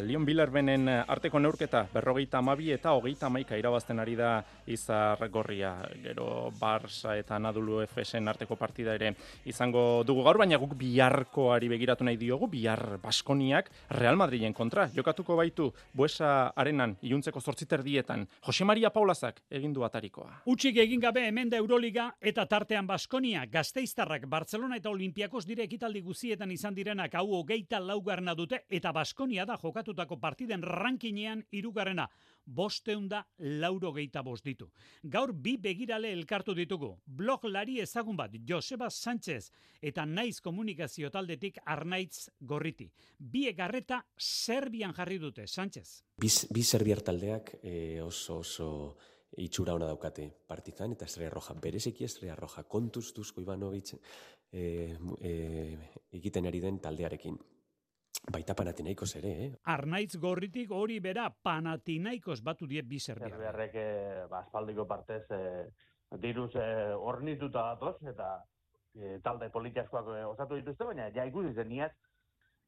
[0.02, 4.32] Lion Bilerbenen arteko neurketa, berrogeita amabi eta hogeita amaika irabazten ari da
[4.66, 5.76] Izargorria.
[6.02, 9.12] Gero Barça eta Nadulu Efesen arteko partida ere
[9.46, 14.88] izango dugu gaur, baina guk biharkoari begiratu nahi diogu, bihar Baskoniak Real Madriden kontra.
[14.90, 18.26] Jokatuko baitu, buesa arenan, iuntzeko zortziter dietan.
[18.42, 20.42] Jose Maria Paulazak egin du atarikoa.
[20.50, 26.02] Utxik egin gabe hemen da Euroliga eta tartean Baskonia, Gazteiztarrak, Barcelona eta Olimpiakos dire ekitaldi
[26.02, 32.08] guzi nagusietan izan direnak hau hogeita laugarna dute eta Baskonia da jokatutako partiden rankinean irugarrena.
[32.46, 34.70] Bosteunda lauro geita bost ditu.
[35.02, 36.96] Gaur bi begirale elkartu ditugu.
[37.06, 39.50] Blog lari ezagun bat Joseba Sánchez
[39.82, 42.90] eta naiz komunikazio taldetik Arnaitz Gorriti.
[43.18, 46.02] Bi egarreta Serbian jarri dute, Sánchez.
[46.16, 48.96] Bi, bi Serbiar taldeak eh, oso oso
[49.36, 51.54] itxura ona daukate partizan eta Estrella Roja.
[51.54, 53.94] Bereziki Estrella Roja kontuz duzko Ivanovic
[54.52, 55.32] e, e,
[56.12, 57.38] egiten ari den taldearekin.
[58.30, 59.50] Baita panatinaikos ere, eh?
[59.72, 63.30] Arnaitz gorritik hori bera panatinaikos batu die bi Serbia.
[63.30, 65.64] Serbiarrek eh, ba, aspaldiko partez eh,
[66.20, 68.28] diruz eh, ornituta datoz eta
[68.98, 71.92] eh, talde politiaskoak eh, osatu dituzte, baina ja ikusi zen niaz.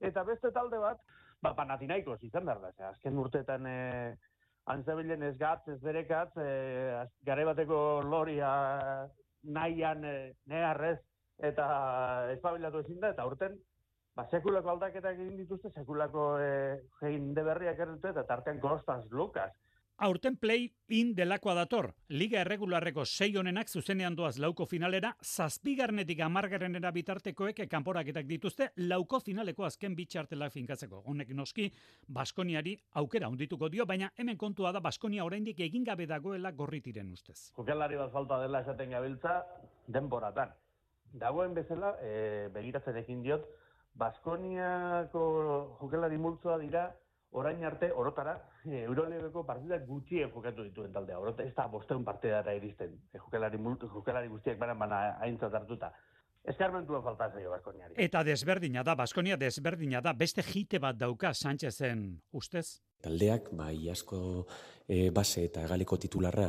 [0.01, 1.03] Eta beste talde bat,
[1.43, 2.73] ba, panatinaikos izan behar da.
[2.73, 4.17] Ze, azken urteetan eh,
[4.73, 8.53] antzabilen ez gatz, ez berekatz, eh, gare bateko loria
[9.43, 10.99] nahian eh, neharrez
[11.43, 11.67] eta
[12.33, 13.59] espabilatu ezin da, eta urten
[14.17, 19.53] ba, sekulako aldaketak egin dituzte, sekulako eh, jein de berriak erditu, eta tartean Kostas Lukas.
[20.03, 21.93] Aurten play-in delakoa dator.
[22.11, 29.69] Liga erregularreko sei honenak zuzenean doaz lauko finalera, zazpigarnetik amargarenera bitartekoek kanporaketak dituzte, lauko finaleko
[29.69, 31.05] azken bitxartela finkatzeko.
[31.13, 31.69] Honek noski,
[32.09, 37.53] Baskoniari aukera ondituko dio, baina hemen kontua da Baskonia oraindik egin gabe dagoela gorritiren ustez.
[37.57, 39.39] Jokalari bat falta dela esaten gabiltza,
[39.87, 40.57] denboratan.
[41.13, 43.45] Dagoen bezala, e, begiratzen ekin diot,
[43.95, 45.23] Baskoniako
[45.81, 46.87] jokalari multzoa dira,
[47.37, 51.19] orain arte, orotara, e, Eurolegoko partidak gutxien jokatu dituen taldea.
[51.21, 55.93] Orota, ez da bosteun partidara iristen, e, jokalari, multu, jokalari guztiak banan bana aintzat hartuta.
[56.43, 57.95] Eskarmentuen falta zaio Baskoniari.
[58.03, 62.03] Eta desberdina da, Baskonia desberdina da, beste jite bat dauka Sánchezen
[62.33, 62.81] ustez?
[63.03, 64.47] Taldeak, bai, asko
[64.89, 66.49] e, base eta galiko titularra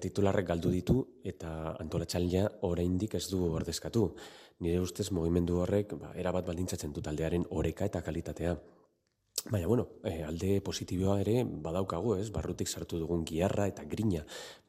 [0.00, 4.14] titularrek galdu ditu eta antolatxaldia oraindik ez du ordezkatu.
[4.60, 8.56] Nire ustez mugimendu horrek ba, erabat baldintzatzen du taldearen oreka eta kalitatea.
[9.50, 12.30] Baina, bueno, e, alde positiboa ere badaukagu, ez?
[12.32, 14.22] Barrutik sartu dugun giarra eta grina,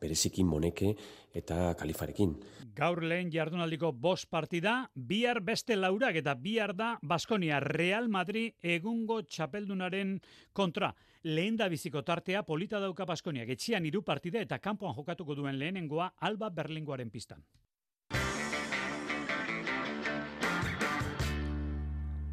[0.04, 0.90] bereziki moneke
[1.32, 2.34] eta kalifarekin.
[2.76, 9.22] Gaur lehen jardunaldiko bost partida, bihar beste laurak eta bihar da Baskonia Real Madrid egungo
[9.24, 10.18] txapeldunaren
[10.52, 10.92] kontra.
[11.24, 16.12] Lehen da biziko tartea polita dauka Baskonia, getxian hiru partida eta kanpoan jokatuko duen lehenengoa
[16.20, 17.48] Alba Berlingoaren pistan.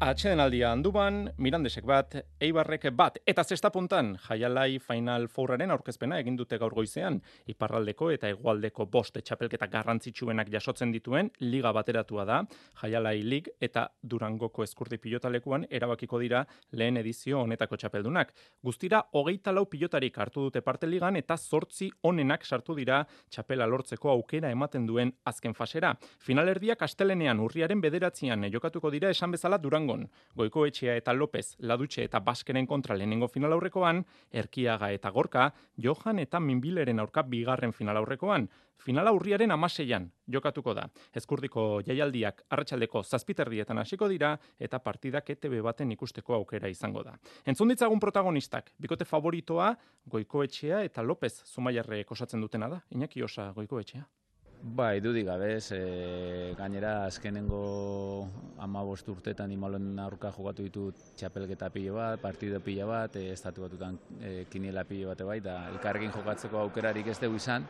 [0.03, 6.35] Atxeden aldia handuban, Mirandesek bat, Eibarrek bat, eta zesta puntan, jaialai Final Fouraren aurkezpena egin
[6.35, 12.41] dute gaur goizean, iparraldeko eta hegoaldeko bost txapelketa garrantzitsuenak jasotzen dituen, liga bateratua da,
[12.81, 16.43] jaialai lig eta durangoko eskurdi pilotalekuan erabakiko dira
[16.73, 18.35] lehen edizio honetako txapeldunak.
[18.61, 24.11] Guztira, hogeita lau pilotarik hartu dute parte ligan eta zortzi onenak sartu dira txapela lortzeko
[24.17, 25.95] aukera ematen duen azken fasera.
[26.19, 32.19] Finalerdiak astelenean urriaren bederatzean jokatuko dira esan bezala durango Durangon, Goikoetxea eta López, Ladutxe eta
[32.19, 38.49] Baskeren kontra lehenengo final aurrekoan, Erkiaga eta Gorka, Johan eta Minbileren aurka bigarren final aurrekoan.
[38.77, 40.87] Final aurriaren amaseian jokatuko da.
[41.13, 47.13] Ezkurdiko jaialdiak arratsaldeko zazpiterrietan hasiko dira eta partidak ETB baten ikusteko aukera izango da.
[47.45, 49.75] Entzun ditzagun protagonistak, bikote favoritoa
[50.09, 52.81] Goikoetxea eta López Zumaiarrek osatzen dutena da.
[52.91, 54.03] Iñaki Osa Goikoetxea.
[54.65, 62.21] Bai, dudik gabe, e, gainera azkenengo ama urtetan imaloen aurka jokatu ditut txapelketa pilo bat,
[62.21, 67.07] partido pilo bat, e, estatu batutan e, kiniela pilo bat bai, da elkarrekin jokatzeko aukerarik
[67.07, 67.65] ez dugu izan,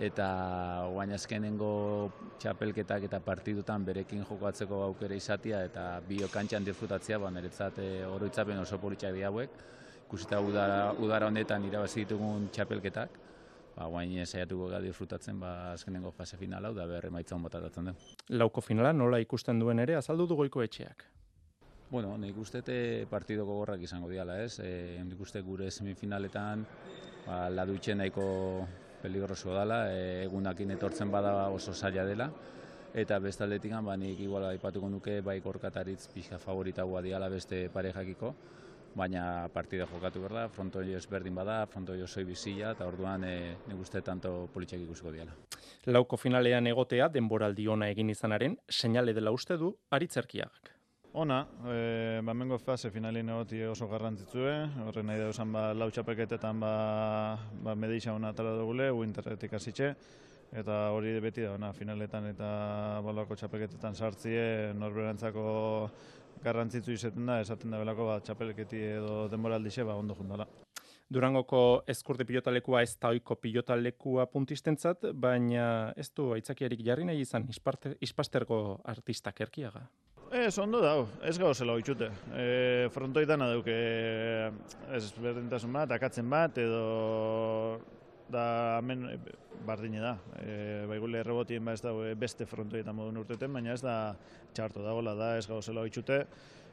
[0.00, 7.28] eta guain azkenengo txapelketak eta partidutan berekin jokatzeko aukera izatia, eta bio kantxan disfrutatzea, ba,
[7.30, 9.60] niretzat e, oroitzapen oso politxak diauek,
[10.06, 13.20] ikusita udara, udara honetan irabazi ditugun txapelketak,
[13.76, 17.90] ba, guain saiatuko gara disfrutatzen ba, azkenengo fase final hau da behar emaitza hon batatatzen
[17.90, 17.98] den.
[18.28, 21.04] Lauko finala nola ikusten duen ere azaldu du goiko etxeak?
[21.92, 22.62] Bueno, nik uste
[23.10, 24.60] partido gogorrak izango diala, ez?
[24.64, 26.64] E, nik uste gure semifinaletan
[27.26, 28.24] ba, ladutxe nahiko
[29.02, 32.30] peligroso dela, e, egunakin etortzen bada oso zaila dela,
[32.94, 38.34] eta bestaldetik ba, nik igual aipatuko nuke bai gorkataritz pixka favoritagoa diala beste parejakiko,
[38.96, 43.34] baina partida jokatu berda, frontoio ezberdin bada, frontoio soi bizila, eta orduan e,
[43.68, 45.34] nik uste tanto politxak ikusiko diala.
[45.86, 50.72] Lauko finalean egotea, denboraldi ona egin izanaren, seinale dela uste du, aritzerkiagak.
[51.12, 54.52] Ona, e, ba, mengo fase finalin egoti oso garrantzitsue,
[54.86, 56.74] horren nahi dauzan ba, lau txapeketetan ba,
[57.64, 59.90] ba medeixa hona tala dugule, uinterretik hasitxe,
[60.56, 62.48] eta hori beti da, ona, finaletan eta
[63.04, 65.44] balako txapeketetan sartzie, norberantzako
[66.44, 70.46] garrantzitzu izaten da, esaten da belako bat txapelketi edo denboraldixe ba ondo jundala.
[71.12, 77.44] Durangoko eskurte pilotalekua ez da oiko pilotalekua puntistentzat, baina ez du aitzakiarik jarri nahi izan
[78.00, 78.62] ispastergo
[78.94, 79.84] artistak erkiaga.
[80.32, 82.08] Ez, ondo dau, ez gau zela oitxute.
[82.32, 83.74] E, frontoitan aduke
[84.96, 86.86] ez berdintasun bat, akatzen bat, edo
[88.32, 88.44] da
[88.78, 89.06] hemen
[89.66, 90.16] bardine da.
[90.40, 94.14] E, baigule errebotien ba ez da beste frontoietan modun urteten, baina ez da
[94.54, 96.22] txarto dagoela da, ez gau zela oitxute.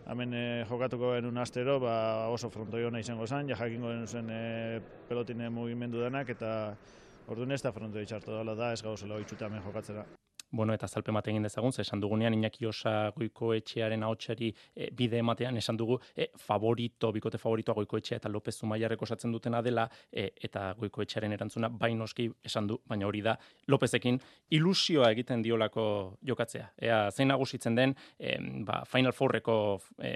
[0.09, 1.93] Hemen e, jokatuko genuen astero, ba,
[2.33, 4.79] oso frontoi hona izango zen, ja jakingo zen e,
[5.09, 6.53] pelotine mugimendu denak, eta
[7.27, 10.07] orduan ez da frontoi txarto dagoela da, ez gau zela oitxute hemen jokatzera
[10.51, 14.89] bueno, eta zalpe ematen egin dezagun, ze esan dugunean Iñaki Osa goiko etxearen ahotsari e,
[14.95, 19.61] bide ematean, esan dugu e, favorito, bikote favoritoa goiko etxea eta López Zumaiarreko osatzen dutena
[19.61, 23.37] dela, e, eta goiko etxearen erantzuna bainoski esan du, baina hori da
[23.67, 24.19] Lópezekin
[24.57, 26.71] ilusioa egiten diolako jokatzea.
[26.81, 30.15] Ea, zein nagusitzen den e, ba, Final Fourreko e,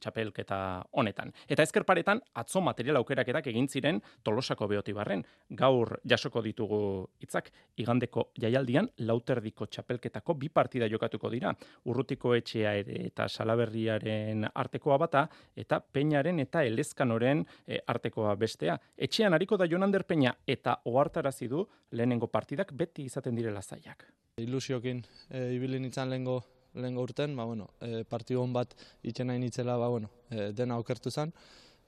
[0.00, 0.60] txapelketa
[0.92, 1.34] honetan.
[1.48, 5.24] Eta ezkerparetan, atzo material aukeraketak egin ziren tolosako behoti barren.
[5.50, 6.80] Gaur jasoko ditugu
[7.20, 11.52] hitzak igandeko jaialdian, lauterdi Euskadiko txapelketako bi partida jokatuko dira.
[11.86, 15.26] Urrutiko etxea ere eta salaberriaren artekoa bata
[15.56, 18.78] eta peñaren eta elezkanoren e, artekoa bestea.
[18.96, 24.06] Etxean hariko da Jonander Peña eta ohartarazi du lehenengo partidak beti izaten direla zaiak.
[24.38, 26.42] Ilusiokin e, ibili nintzen lehengo
[26.74, 30.78] lehengo urten, ba, bueno, e, partio hon bat itxen nahi nitzela, ba, bueno, e, dena
[30.78, 31.32] okertu zen.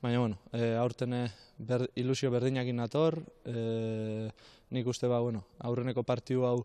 [0.03, 1.15] Baina, bueno, e, aurten
[1.59, 4.27] ber, ilusio berdinakin nator, e,
[4.75, 6.65] nik uste, ba, bueno, aurreneko partiu hau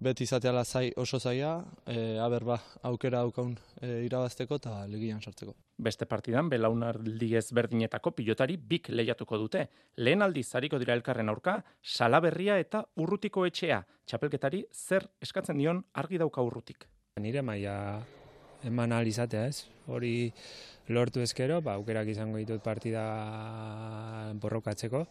[0.00, 2.56] beti izateala zai oso zaia, e, aber ba,
[2.88, 5.54] aukera aukaun e, irabazteko eta ligian sartzeko.
[5.76, 9.66] Beste partidan, belaunaldi berdinetako pilotari bik lehiatuko dute.
[9.96, 13.82] Lehen aldiz zariko dira elkarren aurka, salaberria eta urrutiko etxea.
[14.06, 16.88] Txapelketari zer eskatzen dion argi dauka urrutik.
[17.20, 18.00] Nire maia
[18.64, 19.68] eman alizatea ez.
[19.86, 20.32] Hori
[20.88, 23.04] lortu ezkero, ba, aukerak izango ditut partida
[24.40, 25.06] borrokatzeko.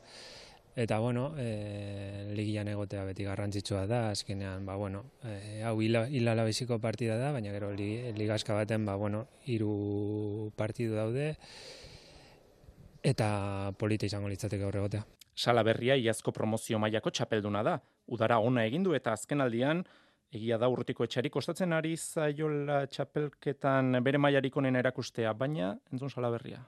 [0.75, 6.79] Eta bueno, e, ligian egotea beti garrantzitsua da, azkenean, ba bueno, e, hau hilala biziko
[6.79, 11.33] partida da, baina gero li, ligazka baten, ba bueno, hiru partidu daude,
[13.03, 15.05] eta polita izango litzateke gaur egotea.
[15.35, 17.77] Sala berria iazko promozio mailako txapelduna da.
[18.11, 19.83] Udara ona egin du eta azken aldian,
[20.35, 26.29] egia da urrutiko etxari kostatzen ari zaiola txapelketan bere mailarik onen erakustea, baina entzun sala
[26.33, 26.59] berria.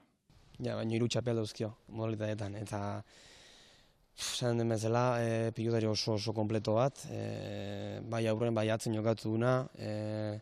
[0.61, 2.81] Ja, baina hiru txapel dauzkio, modalitateetan, eta
[4.21, 9.33] Zaren den bezala, e, pilotari oso oso kompleto bat, e, bai aurren bai atzen jokatu
[9.33, 10.37] duna, e,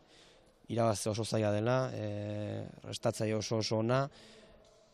[0.69, 4.01] irabazte oso zaila dela, e, restatzaile oso oso ona,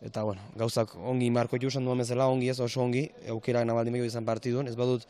[0.05, 4.05] eta bueno, gauzak ongi marko jusan duan bezala, ongi ez oso ongi, aukerak nabaldin meko
[4.05, 5.07] izan partidun, ez badut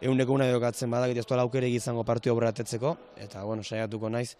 [0.00, 4.32] eguneko una jokatzen badak, ez duela aukere izango partidu obratetzeko, eta bueno, saiatuko naiz,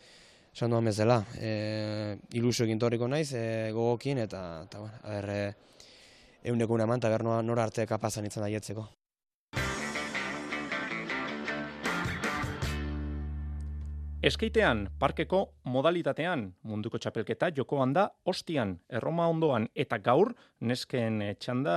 [0.56, 5.20] esan duan bezala, e, ilusio egin torriko naiz, e, gogokin, eta, eta bueno, a
[6.44, 8.88] euneko una manta, ber nora arte kapazan itzen daietzeko.
[14.22, 20.30] Eskeitean, parkeko modalitatean, munduko txapelketa jokoan da, ostian, erroma ondoan eta gaur,
[20.60, 21.74] nesken txanda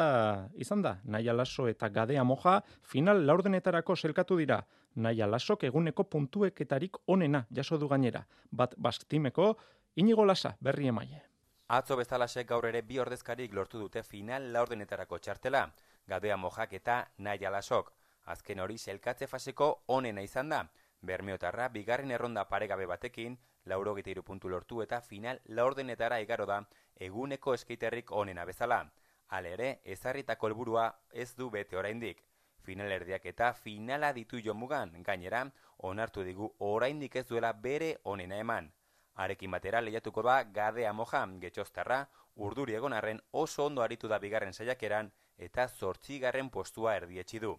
[0.61, 4.59] izan da, nahi alaso eta gadea moja, final laurdenetarako selkatu dira,
[4.93, 9.55] nahi alasok eguneko puntueketarik onena jaso du gainera, bat bastimeko,
[9.95, 11.25] inigo lasa, berri emaie.
[11.67, 15.63] Atzo bezalasek gaur ere bi ordezkarik lortu dute final laurdenetarako txartela,
[16.07, 17.89] gadea mojak eta nahi alasok.
[18.33, 20.59] Azken hori selkatze faseko onena izan da.
[21.01, 26.61] Bermeotarra bigarren erronda paregabe batekin, lauro puntu lortu eta final laurdenetara igaro da
[26.97, 28.91] eguneko eskeiterrik onena bezala.
[29.29, 32.23] Hale ere, ezarritako helburua ez du bete oraindik.
[32.61, 38.74] Final erdiak eta finala ditu jomugan, gainera, onartu digu oraindik ez duela bere onena eman.
[39.15, 41.99] Arekin batera lehiatuko da gadea moja getxostarra,
[42.35, 47.53] urduri egonarren oso ondo aritu da bigarren saiakeran eta zortzigarren postua erdietsi du.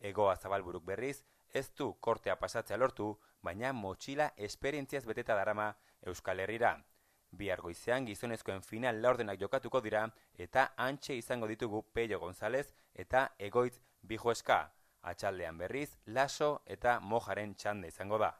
[0.00, 3.08] Egoa zabalburuk berriz, ez du kortea pasatzea lortu,
[3.42, 5.72] baina motxila esperientziaz beteta darama
[6.02, 6.76] Euskal Herrira.
[7.32, 10.04] Bi argoizean gizonezkoen final laurdenak jokatuko dira
[10.46, 14.62] eta antxe izango ditugu Peio González eta Egoitz Bijoeska.
[15.02, 18.34] Atxaldean berriz, laso eta mojaren txanda izango da.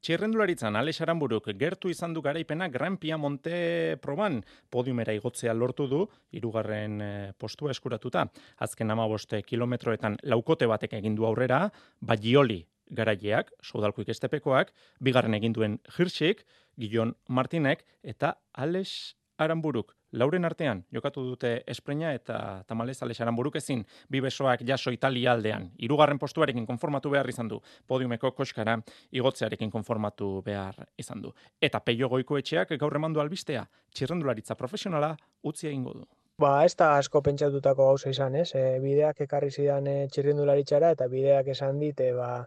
[0.00, 7.00] Txirrendularitzan, Alex Aramburuk gertu izan du garaipena Gran Monte proban podiumera igotzea lortu du, irugarren
[7.02, 8.24] eh, postua eskuratuta.
[8.58, 11.70] Azken ama boste kilometroetan laukote batek egin du aurrera,
[12.00, 16.46] Bagioli garaileak, saudalko ikestepekoak, bigarren egin duen Hirsik,
[16.78, 24.20] Gillon Martinek eta Alex Aramburuk lauren artean jokatu dute espreina eta tamalez alexaran burukezin bi
[24.20, 25.70] besoak jaso Italia aldean.
[25.78, 27.60] Hirugarren postuarekin konformatu behar izan du.
[27.86, 28.78] Podiumeko koskara
[29.12, 31.34] igotzearekin konformatu behar izan du.
[31.60, 36.06] Eta peio goiko etxeak gaur emandu albistea, txirrendularitza profesionala utzi egingo du.
[36.40, 38.54] Ba, ez da asko pentsatutako gauza izan, ez?
[38.56, 42.46] E, bideak ekarri zidan e, txirrindularitzara eta bideak esan dite, ba,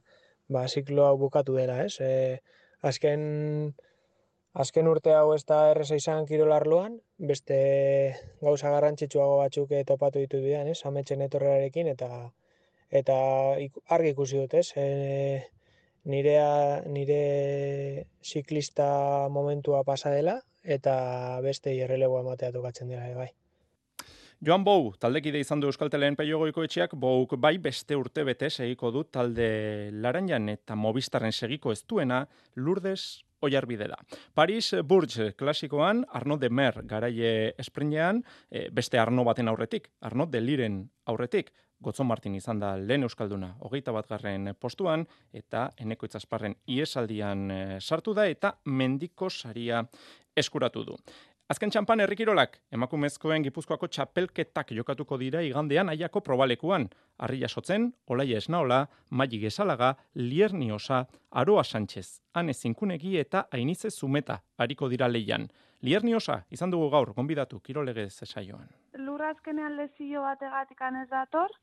[0.49, 1.99] ba ziklo hau bukatu dela, ez?
[2.01, 2.39] E,
[2.89, 3.22] azken,
[4.54, 7.58] azken urte hau ez da erreza izan kirolarloan, beste
[8.41, 10.80] gauza garrantzitsuago batzuk e, topatu ditu dian, ez?
[10.86, 12.10] Ametxen etorrearekin eta
[12.93, 13.16] eta
[13.95, 14.70] argi ikusi dut, ez?
[14.78, 14.88] E,
[16.06, 23.32] nirea, nire ziklista momentua pasa dela eta beste erreleboa ematea tokatzen dela bai.
[24.43, 28.91] Joan Bou, taldekide izan du Euskal Teleen peiogoiko etxeak, Bouk bai beste urte bete segiko
[28.91, 32.26] du talde laranjan eta mobistaren segiko ez duena
[32.56, 34.00] Lourdes oiarbide da.
[34.34, 40.41] Paris Bourges klasikoan, Arno de Mer garaie esprinean, eh, beste Arno baten aurretik, Arno de
[40.41, 41.52] Liren aurretik,
[41.84, 47.80] Gotzon Martin izan da lehen Euskalduna, hogeita bat garren postuan, eta eneko itzasparren iesaldian eh,
[47.82, 49.84] sartu da, eta mendiko saria
[50.36, 50.98] eskuratu du.
[51.54, 56.88] Azken txampan herrikirolak, emakumezkoen gipuzkoako txapelketak jokatuko dira igandean aiako probalekuan.
[57.22, 58.80] Arri jasotzen, olaia esnaola,
[59.12, 61.04] maili gesalaga, lierniosa,
[61.41, 65.45] aroa sánchez, ane zinkunegi eta ainize zumeta hariko dira leian.
[65.86, 68.74] Lierniosa, izan dugu gaur, gonbidatu, kirolegez esaioan.
[69.06, 71.54] Lurra azkenean lezio bategatik anez dator,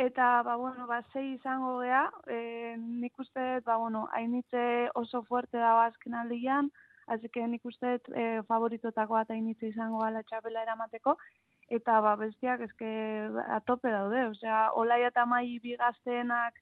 [0.00, 5.58] Eta, ba, bueno, ba, zei izango gea, e, nik uste, ba, bueno, hainitze oso fuerte
[5.60, 6.70] dago azken aldian,
[7.06, 11.16] hasi nik uste e, favoritotako bat hainitze izango gala txapela eramateko,
[11.70, 12.90] eta, ba, bestiak, eske,
[13.56, 16.54] atope daude, osea, olaia eta mai bigazteenak,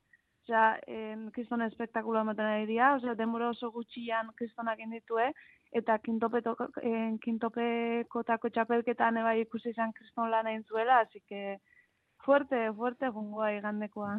[0.45, 5.33] osea, en, kriston espektakulo ematen ari dira, osea, denbora oso gutxian kristonak inditue,
[5.73, 11.21] eta kintopekotako txapelketan ebai ikusi izan kriston lan egin zuela, hasi
[12.25, 14.13] fuerte, fuerte jungoa igandekoa.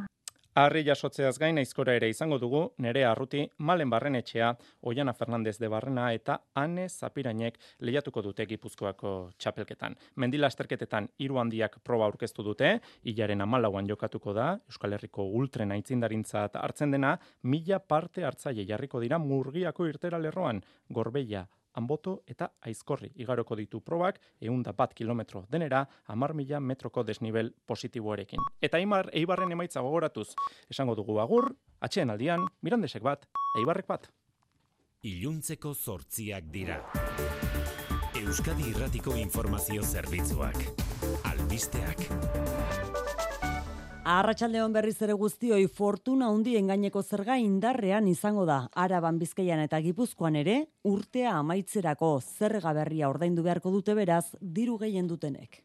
[0.60, 4.50] Arri jasotzeaz gain aizkora ere izango dugu, nere arruti, malen barrenetxea,
[4.84, 9.96] Oiana Fernandez de Barrena eta Ane Zapirainek lehiatuko dute gipuzkoako txapelketan.
[10.20, 12.74] Mendila esterketetan hiru handiak proba aurkeztu dute,
[13.08, 19.24] hilaren amalauan jokatuko da, Euskal Herriko ultren aitzindarintzat hartzen dena, mila parte hartzaile jarriko dira
[19.24, 26.34] murgiako irtera lerroan, gorbeia, anboto eta aizkorri igaroko ditu probak, eunda bat kilometro denera, amar
[26.34, 28.40] mila metroko desnivel positiboarekin.
[28.62, 30.30] Eta Eimar, eibarren emaitza gogoratuz,
[30.70, 33.28] esango dugu agur, atxeen aldian, mirandesek bat,
[33.60, 34.10] eibarrek bat.
[35.02, 36.78] Iluntzeko zortziak dira.
[38.22, 40.62] Euskadi Irratiko Informazio Zerbitzuak.
[41.26, 42.91] Albisteak.
[44.02, 48.64] Arratxaldeon berriz ere guztioi fortuna handien gaineko zerga indarrean izango da.
[48.74, 50.56] Araban Bizkaian eta Gipuzkoan ere
[50.90, 55.62] urtea amaitzerako zerga berria ordaindu beharko dute beraz diru gehien dutenek.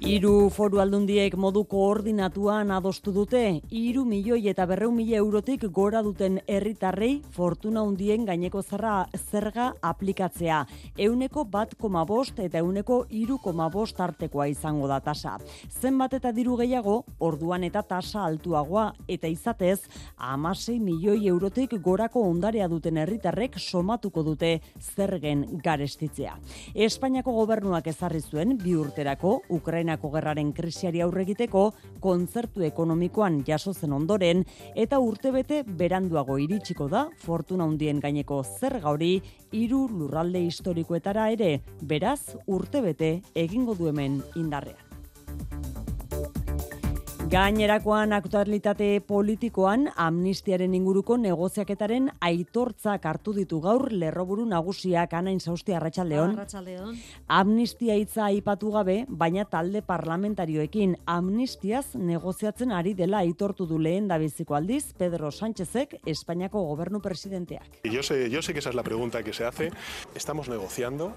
[0.00, 6.38] Hiru foru aldundiek modu koordinatuan adostu dute, hiru milioi eta berreun mila eurotik gora duten
[6.48, 10.62] herritarrei fortuna hundien gaineko zerra zerga aplikatzea.
[10.96, 15.34] Euneko bat koma bost eta euneko iru koma bost artekoa izango da tasa.
[15.68, 19.82] Zenbat eta diru gehiago, orduan eta tasa altuagoa eta izatez,
[20.16, 26.38] amasei milioi eurotik gorako ondarea duten herritarrek somatuko dute zergen garestitzea.
[26.74, 31.62] Espainiako gobernuak ezarri zuen bi urterako Ukraina Ukrainako gerraren krisiari aurregiteko
[32.00, 34.44] kontzertu ekonomikoan jaso zen ondoren
[34.76, 39.20] eta urtebete beranduago iritsiko da fortuna hundien gaineko zerga hori
[39.50, 45.69] hiru lurralde historikoetara ere beraz urtebete egingo du hemen indarrean.
[47.30, 56.34] Gainerakoan aktualitate politikoan amnistiaren inguruko negoziaketaren aitortzak hartu ditu gaur lerroburu nagusiak anain zauzti arratsaldeon.
[57.28, 64.18] Amnistia hitza aipatu gabe, baina talde parlamentarioekin amnistiaz negoziatzen ari dela aitortu du lehen da
[64.18, 67.84] biziko aldiz Pedro Sánchezek Espainiako gobernu presidenteak.
[67.84, 69.70] Yo sé, yo sé que esa es la pregunta que se hace.
[70.16, 71.12] Estamos negociando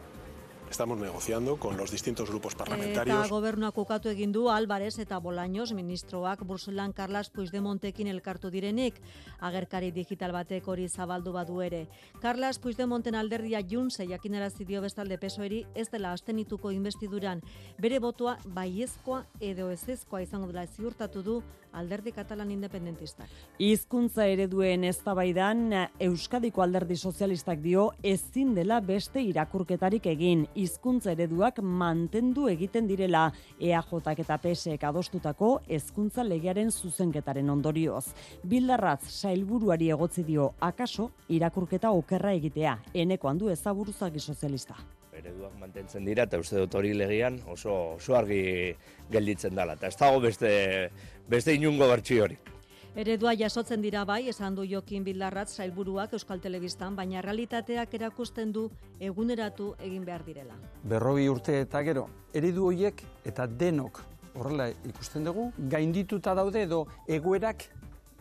[0.74, 3.19] estamos negociando con los distintos grupos parlamentarios.
[3.19, 8.97] Eta gobernuak ukatu egin du Álvarez eta Bolaños ministroak Bruselan Carlas Puigdemontekin elkartu direnik,
[9.38, 11.84] agerkari digital batek hori zabaldu badu ere.
[12.21, 17.45] Carlas Puigdemonten alderdia Junse jakinarazi dio bestalde pesoeri ez dela astenituko investiduran,
[17.78, 21.43] bere botoa baiezkoa edo ezezkoa izango dela ziurtatu du
[21.74, 23.30] alderdi katalan independentistak.
[23.59, 25.65] Hizkuntza ereduen eztabaidan
[26.07, 33.26] Euskadiko alderdi sozialistak dio ezin dela beste irakurketarik egin hizkuntza ereduak mantendu egiten direla
[33.59, 38.05] EAJak eta PSek adostutako hezkuntza legearen zuzenketaren ondorioz.
[38.43, 44.78] Bildarratz sailburuari egotzi dio akaso irakurketa okerra egitea eneko handu ezaburuzagi sozialista
[45.17, 48.74] ereduak mantentzen dira eta uste dut hori legian oso, oso argi
[49.13, 49.76] gelditzen dela.
[49.78, 50.51] Eta ez dago beste,
[51.30, 52.38] beste inungo bertsi hori.
[52.95, 58.67] Eredua jasotzen dira bai, esan du Jokin Bildarrat sailburuak Euskal Telebistan, baina realitateak erakusten du
[58.99, 60.59] eguneratu egin behar direla.
[60.84, 64.03] Berrogi urte eta gero, eredu horiek eta denok
[64.36, 67.65] horrela ikusten dugu, gaindituta daude edo egoerak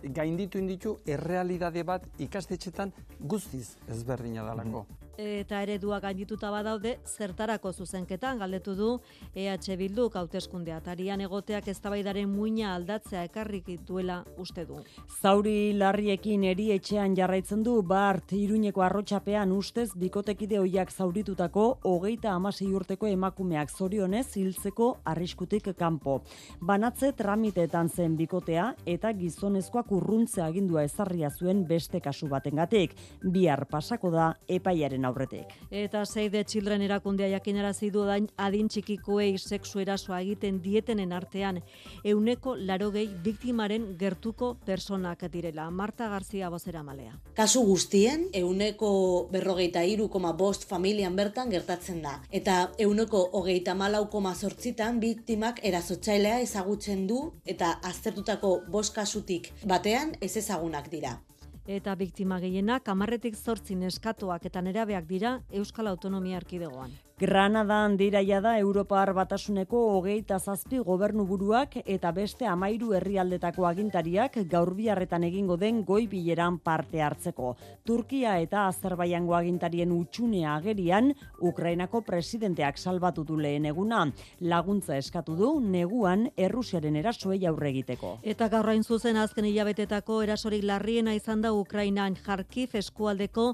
[0.03, 4.86] gainditu inditu errealidade bat ikastetxetan guztiz ezberdina dalako
[5.19, 8.89] eta eredua gaindituta badaude zertarako zuzenketan galdetu du
[9.35, 14.81] EH Bilduk hauteskunde atarian egoteak eztabaidaren muina aldatzea ekarrik duela uste du.
[15.21, 22.67] Zauri larriekin eri etxean jarraitzen du Bart Iruñeko arrotxapean ustez bikotekide hoiak zauritutako hogeita amasi
[22.73, 26.23] urteko emakumeak zorionez hiltzeko arriskutik kanpo.
[26.61, 32.95] Banatze tramitetan zen bikotea eta gizonezkoak urruntze agindua ezarria zuen beste kasu batengatik.
[33.23, 35.53] Bihar pasako da epaiaren aurretik.
[35.70, 41.61] Eta Save Children erakundea jakinarazi du adin txikikoei sexu erasoa egiten dietenen artean
[42.05, 45.70] euneko larogei biktimaren gertuko personak direla.
[45.70, 47.16] Marta Garzia bozera malea.
[47.34, 48.92] Kasu guztien, euneko
[49.32, 52.18] berrogeita iru koma bost familian bertan gertatzen da.
[52.30, 60.16] Eta euneko hogeita malau koma zortzitan biktimak erazotxailea ezagutzen du eta aztertutako bost kasutik batean
[60.20, 61.18] ez ezagunak dira
[61.67, 66.91] eta biktima gehienak hamarretik zortzin eskatuak eta nerabeak dira Euskal Autonomia Erkidegoan.
[67.21, 74.73] Granadan diraia da Europar batasuneko hogeita zazpi gobernu buruak eta beste amairu herrialdetako agintariak gaur
[74.75, 77.53] biharretan egingo den goi bileran parte hartzeko.
[77.85, 84.07] Turkia eta Azerbaiango agintarien utxunea agerian, Ukrainako presidenteak salbatu du lehen eguna.
[84.41, 88.17] Laguntza eskatu du neguan Errusiaren erasoei aurre egiteko.
[88.23, 93.53] Eta gaurrain zuzen azken hilabetetako erasorik larriena izan da Ukrainan Kharkiv eskualdeko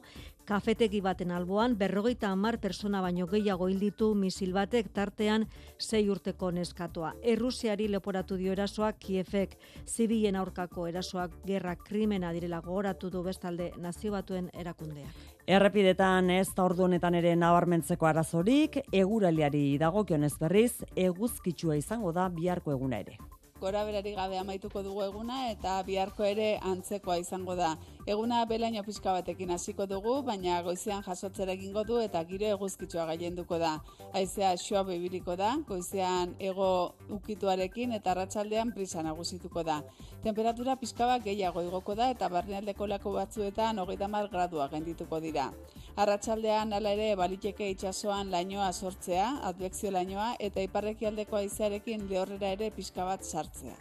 [0.49, 5.45] kafetegi baten alboan berrogeita hamar persona baino gehiago hilditu misil batek tartean
[5.77, 7.13] sei urteko neskatoa.
[7.35, 14.13] Errusiari leporatu dio erasoak Kiefek zibilen aurkako erasoak gerra krimena direla gogoratu du bestalde nazio
[14.17, 15.25] batuen erakundeak.
[15.47, 22.73] Errepidetan ez da ordu honetan ere nabarmentzeko arazorik, eguraliari dagokionez berriz, eguzkitsua izango da biharko
[22.73, 23.19] eguna ere
[23.61, 27.73] gora berari gabe amaituko dugu eguna eta biharko ere antzekoa izango da.
[28.07, 33.59] Eguna belaino pixka batekin hasiko dugu, baina goizean jasotzera egingo du eta giro eguzkitsua gailenduko
[33.59, 33.73] da.
[34.17, 39.83] Aizea xoa bebiliko da, goizean ego ukituarekin eta arratsaldean prisa nagusituko da.
[40.23, 45.51] Temperatura pixka bat gehiago igoko da eta barnealdeko lako batzuetan hogeita mar gradua gendituko dira.
[45.99, 53.05] Arratsaldean hala ere baliteke itsasoan lainoa sortzea, advekzio lainoa eta iparrekialdeko aizearekin lehorrera ere pixka
[53.05, 53.77] bat sartzea sartzea.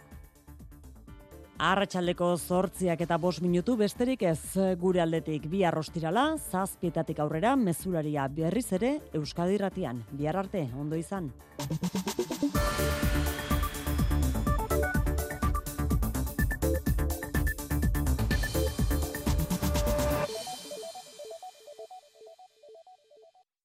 [1.58, 4.38] Arratxaldeko zortziak eta bos minutu besterik ez
[4.78, 10.04] gure aldetik bi arrostirala, zazpietatik aurrera mezularia berriz ere Euskadi ratian.
[10.12, 11.32] Bihar arte, ondo izan.